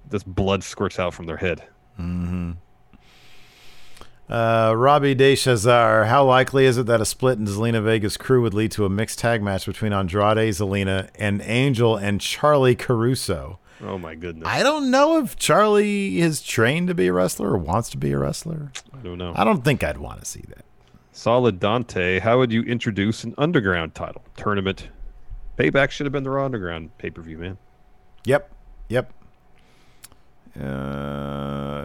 [0.09, 1.63] this blood squirts out from their head.
[1.99, 2.51] Mm-hmm.
[4.29, 8.53] Uh, Robbie DeShazar, how likely is it that a split in Zelina Vega's crew would
[8.53, 13.59] lead to a mixed tag match between Andrade, Zelina, and Angel and Charlie Caruso?
[13.81, 14.47] Oh my goodness!
[14.47, 18.11] I don't know if Charlie is trained to be a wrestler or wants to be
[18.11, 18.71] a wrestler.
[18.93, 19.33] I don't know.
[19.35, 20.65] I don't think I'd want to see that.
[21.13, 24.89] Solid Dante, how would you introduce an underground title tournament?
[25.57, 27.57] Payback should have been the Raw Underground pay per view, man.
[28.25, 28.51] Yep.
[28.89, 29.13] Yep.
[30.59, 30.61] Uh,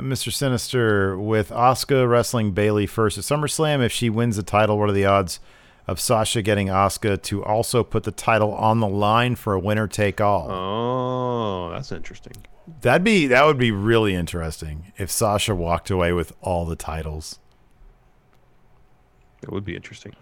[0.03, 0.33] Mr.
[0.33, 3.85] Sinister with Asuka wrestling Bayley first at SummerSlam.
[3.85, 5.41] If she wins the title, what are the odds
[5.87, 9.89] of Sasha getting Asuka to also put the title on the line for a winner
[9.89, 10.51] take all?
[10.51, 12.35] Oh, that's interesting.
[12.81, 17.39] That'd be that would be really interesting if Sasha walked away with all the titles.
[19.41, 20.15] That would be interesting.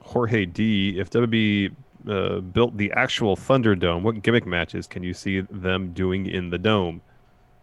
[0.00, 1.74] Jorge D, if WB
[2.08, 6.58] uh, built the actual Thunderdome, what gimmick matches can you see them doing in the
[6.58, 7.02] dome?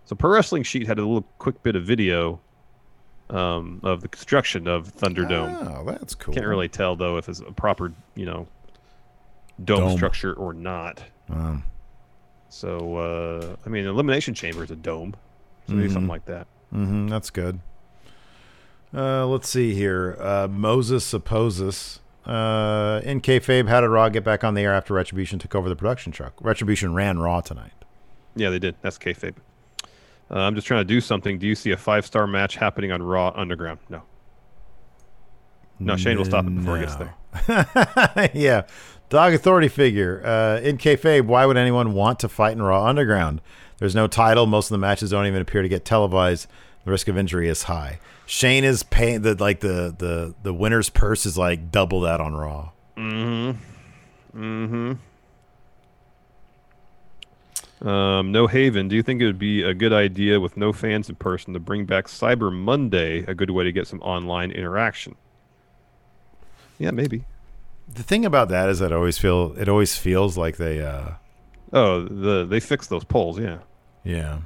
[0.06, 2.40] So Pro Wrestling Sheet had a little quick bit of video
[3.30, 5.76] um, of the construction of Thunderdome.
[5.78, 6.34] Oh, that's cool.
[6.34, 8.48] Can't really tell though if it's a proper, you know,
[9.64, 9.98] dome, Dome.
[9.98, 11.02] structure or not.
[11.30, 11.64] Um,
[12.50, 15.16] So uh, I mean, Elimination Chamber is a dome,
[15.68, 16.10] so maybe something Mhm.
[16.10, 16.48] like that.
[16.74, 17.60] Mm-hmm, that's good.
[18.94, 20.16] Uh, let's see here.
[20.20, 22.00] Uh, Moses supposes.
[22.26, 25.68] Uh, in kayfabe, how did Raw get back on the air after Retribution took over
[25.70, 26.34] the production truck?
[26.42, 27.74] Retribution ran Raw tonight.
[28.36, 28.76] Yeah, they did.
[28.82, 29.36] That's kayfabe.
[30.30, 31.38] Uh, I'm just trying to do something.
[31.38, 33.80] Do you see a five star match happening on Raw Underground?
[33.90, 34.02] No.
[35.80, 38.32] No, Shane will stop it before he gets there.
[38.34, 38.64] yeah.
[39.10, 40.22] Dog Authority figure.
[40.26, 43.42] Uh, in kayfabe, why would anyone want to fight in Raw Underground?
[43.78, 44.46] There's no title.
[44.46, 46.48] Most of the matches don't even appear to get televised.
[46.86, 48.00] The risk of injury is high.
[48.26, 52.34] Shane is paying the like the the the winner's purse is like double that on
[52.36, 52.72] Raw.
[52.98, 53.60] Mm-hmm.
[54.40, 54.94] Mm-hmm.
[57.86, 58.88] Um, no Haven.
[58.88, 61.60] Do you think it would be a good idea with no fans in person to
[61.60, 63.20] bring back Cyber Monday?
[63.28, 65.16] A good way to get some online interaction.
[66.80, 67.26] Yeah, maybe.
[67.88, 71.12] The thing about that is that I always feel it always feels like they uh
[71.72, 73.40] Oh, the they fixed those polls.
[73.40, 73.60] Yeah.
[74.04, 74.40] yeah.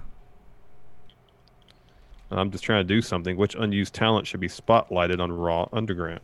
[2.31, 3.37] I'm just trying to do something.
[3.37, 6.21] Which unused talent should be spotlighted on Raw Underground?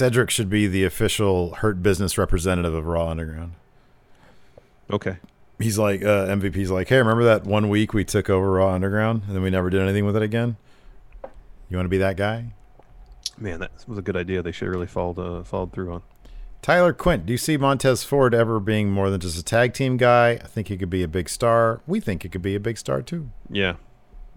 [0.00, 3.52] Cedric should be the official Hurt Business representative of Raw Underground.
[4.90, 5.18] Okay.
[5.58, 9.24] He's like uh, MVP's like, hey, remember that one week we took over Raw Underground
[9.26, 10.56] and then we never did anything with it again?
[11.68, 12.54] You want to be that guy?
[13.36, 14.40] Man, that was a good idea.
[14.40, 16.02] They should have really followed uh, followed through on.
[16.62, 19.98] Tyler Quint, do you see Montez Ford ever being more than just a tag team
[19.98, 20.30] guy?
[20.30, 21.82] I think he could be a big star.
[21.86, 23.28] We think he could be a big star too.
[23.50, 23.74] Yeah,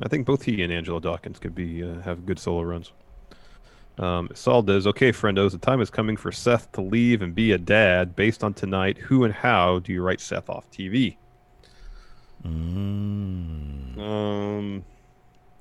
[0.01, 2.91] I think both he and Angelo Dawkins could be uh, have good solo runs.
[3.98, 5.52] Um, Saul does okay, friendos.
[5.52, 8.16] The time is coming for Seth to leave and be a dad.
[8.16, 11.18] Based on tonight, who and how do you write Seth off TV?
[13.98, 14.84] Um,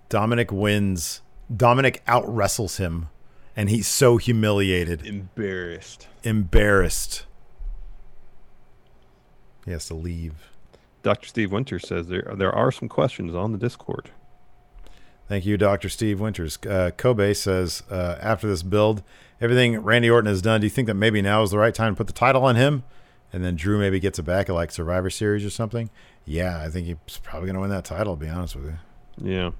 [0.08, 1.20] Dominic wins.
[1.54, 3.08] Dominic out wrestles him,
[3.54, 6.08] and he's so humiliated, embarrassed.
[6.22, 7.26] embarrassed.
[9.66, 10.50] He has to leave.
[11.02, 11.28] Dr.
[11.28, 14.10] Steve Winter says there there are some questions on the Discord.
[15.28, 15.88] Thank you, Dr.
[15.88, 16.58] Steve Winters.
[16.68, 19.02] Uh, Kobe says, uh, after this build,
[19.40, 21.94] everything Randy Orton has done, do you think that maybe now is the right time
[21.94, 22.82] to put the title on him?
[23.32, 25.88] And then Drew maybe gets it back at like Survivor Series or something?
[26.26, 28.78] Yeah, I think he's probably going to win that title, to be honest with you.
[29.30, 29.50] Yeah.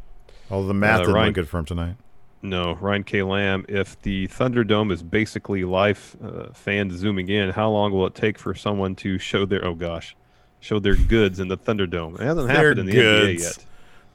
[0.51, 1.97] Although the math Uh, didn't Ryan- look good for him tonight.
[2.43, 3.23] No, Ryan K.
[3.23, 3.65] Lamb.
[3.69, 8.37] If the Thunderdome is basically live uh, fans zooming in, how long will it take
[8.37, 10.17] for someone to show their oh gosh,
[10.59, 12.17] show their goods in the Thunderdome?
[12.21, 13.65] It hasn't happened in the NBA yet.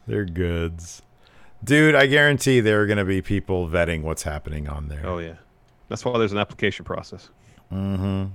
[0.08, 1.02] They're goods.
[1.64, 5.02] Dude, I guarantee there are going to be people vetting what's happening on there.
[5.06, 5.36] Oh yeah,
[5.90, 7.30] that's why there's an application process.
[7.74, 8.26] Mm-hmm.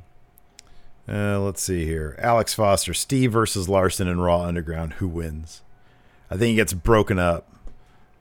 [1.08, 2.16] Uh, let's see here.
[2.18, 4.94] Alex Foster, Steve versus Larson and Raw Underground.
[4.94, 5.62] Who wins?
[6.30, 7.48] I think he gets broken up.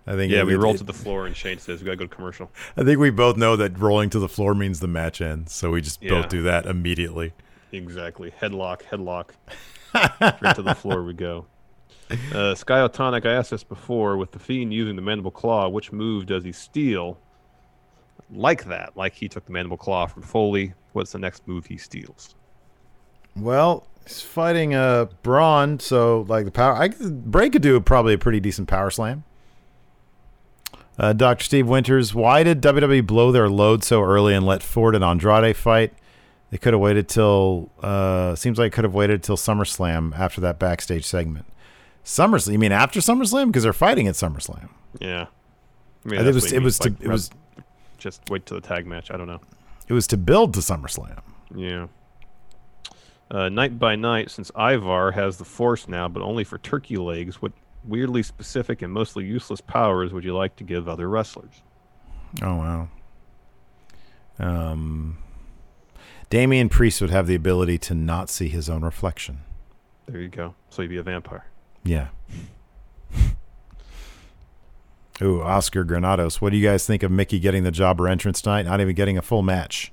[0.07, 1.85] I think Yeah, it- we it- roll it- to the floor and Shane says we
[1.85, 2.49] gotta go to commercial.
[2.75, 5.71] I think we both know that rolling to the floor means the match ends, so
[5.71, 6.09] we just Yeah.
[6.21, 7.33] both do that immediately.
[7.71, 8.31] Exactly.
[8.41, 9.29] Headlock, headlock.
[10.37, 11.45] Straight to the floor we go.
[12.31, 14.17] Uh, Skyotonic, I asked this before.
[14.17, 17.17] With the Fiend using the Mandible Claw, which move does he steal?
[18.29, 20.73] Like that, like he took the Mandible Claw from Foley.
[20.93, 22.35] What's the next move he steals?
[23.35, 26.73] Well, he's fighting uh Braun, so like the power.
[26.73, 29.23] I Bray could do probably a pretty decent power slam.
[30.97, 31.43] Uh, Dr.
[31.43, 35.55] Steve Winters, why did WWE blow their load so early and let Ford and Andrade
[35.55, 35.93] fight?
[36.51, 37.71] They could have waited till.
[37.81, 41.45] Uh, seems like could have waited till SummerSlam after that backstage segment.
[42.03, 42.51] SummerSlam?
[42.53, 43.47] You mean after SummerSlam?
[43.47, 44.69] Because they're fighting at SummerSlam.
[44.99, 45.27] Yeah,
[46.05, 46.51] I think it was.
[46.51, 46.79] It was.
[46.79, 47.29] To, Like, it was.
[47.97, 49.11] just wait till the tag match.
[49.11, 49.39] I don't know.
[49.87, 51.19] It was to build to SummerSlam.
[51.55, 51.87] Yeah.
[53.29, 57.41] Uh, night by night, since Ivar has the Force now, but only for turkey legs,
[57.41, 57.53] what
[57.85, 61.61] weirdly specific and mostly useless powers would you like to give other wrestlers?
[62.41, 62.89] Oh wow.
[64.39, 65.17] Um,
[66.29, 69.41] Damian Priest would have the ability to not see his own reflection.
[70.07, 70.55] There you go.
[70.69, 71.45] So you'd be a vampire.
[71.83, 72.07] Yeah.
[75.21, 76.41] Ooh, Oscar Granados.
[76.41, 78.63] What do you guys think of Mickie getting the jobber entrance tonight?
[78.65, 79.91] Not even getting a full match.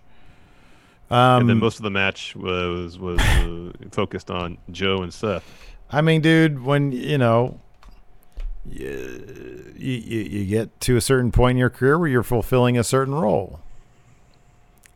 [1.10, 5.44] Um, and then most of the match was was uh, focused on Joe and Seth.
[5.90, 7.60] I mean, dude, when you know,
[8.66, 12.84] you, you you get to a certain point in your career where you're fulfilling a
[12.84, 13.60] certain role,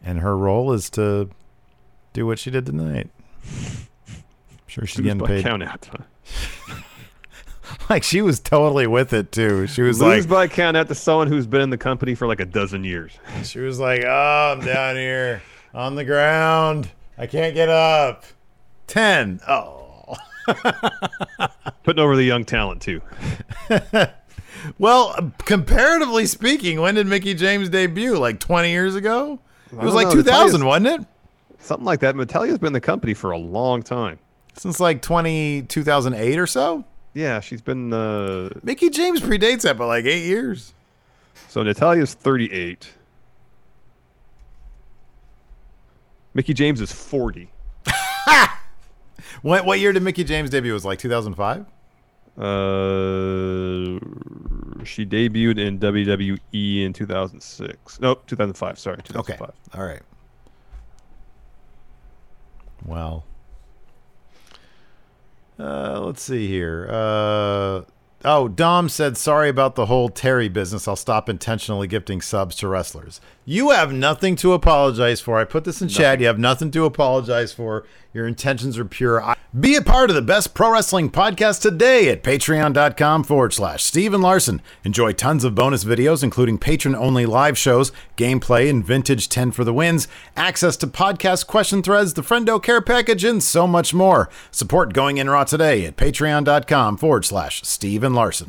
[0.05, 1.31] and her role is to
[2.13, 3.09] do what she did tonight.
[3.45, 3.89] I'm
[4.67, 5.43] sure she's Lose getting paid.
[5.45, 5.89] count out.
[7.89, 9.67] Like she was totally with it too.
[9.67, 12.27] She was Lose like, by count out to someone who's been in the company for
[12.27, 13.13] like a dozen years.
[13.45, 15.43] she was like, oh, I'm down here
[15.75, 16.91] on the ground.
[17.19, 18.25] I can't get up.
[18.87, 19.41] Ten.
[19.49, 20.17] Oh.
[21.83, 23.01] Putting over the young talent too.
[24.79, 28.17] Well, comparatively speaking, when did Mickie James debut?
[28.17, 29.41] Like 20 years ago?
[29.73, 30.15] It was like know.
[30.15, 31.07] 2000, Natalya's- wasn't it?
[31.59, 32.17] Something like that.
[32.17, 34.19] Natalya's been in the company for a long time.
[34.55, 36.85] Since like 20, 2008 or so?
[37.15, 37.93] Yeah, she's been.
[37.93, 40.73] Uh, Mickie James predates that by like eight years.
[41.49, 42.91] so Natalya's 38.
[46.35, 47.51] Mickie James is 40.
[49.43, 50.71] What, what year did Mickie James debut?
[50.71, 51.67] It was like 2005?
[52.39, 52.45] Uh,
[54.85, 58.01] she debuted in WWE in 2006.
[58.01, 58.79] Nope, 2005.
[58.79, 59.41] Sorry, 2005.
[59.41, 59.53] Okay.
[59.79, 60.03] All right.
[62.87, 63.25] Well,
[65.59, 66.89] uh, let's see here.
[66.91, 67.83] Uh,
[68.25, 70.87] oh, Dom said, sorry about the whole Terry business.
[70.89, 73.21] I'll stop intentionally gifting subs to wrestlers.
[73.45, 75.39] You have nothing to apologize for.
[75.39, 76.21] I put this in chat.
[76.21, 77.85] You have nothing to apologize for.
[78.15, 79.21] Your intentions are pure.
[79.23, 83.83] I- Be a part of the best pro wrestling podcast today at patreon.com forward slash
[83.83, 84.63] Steven Larson.
[84.85, 89.65] Enjoy tons of bonus videos, including patron only live shows, gameplay, and vintage 10 for
[89.65, 90.07] the wins,
[90.37, 94.29] access to podcast question threads, the Friendo Care Package, and so much more.
[94.53, 98.49] Support Going In Raw today at patreon.com forward slash Steven Larson.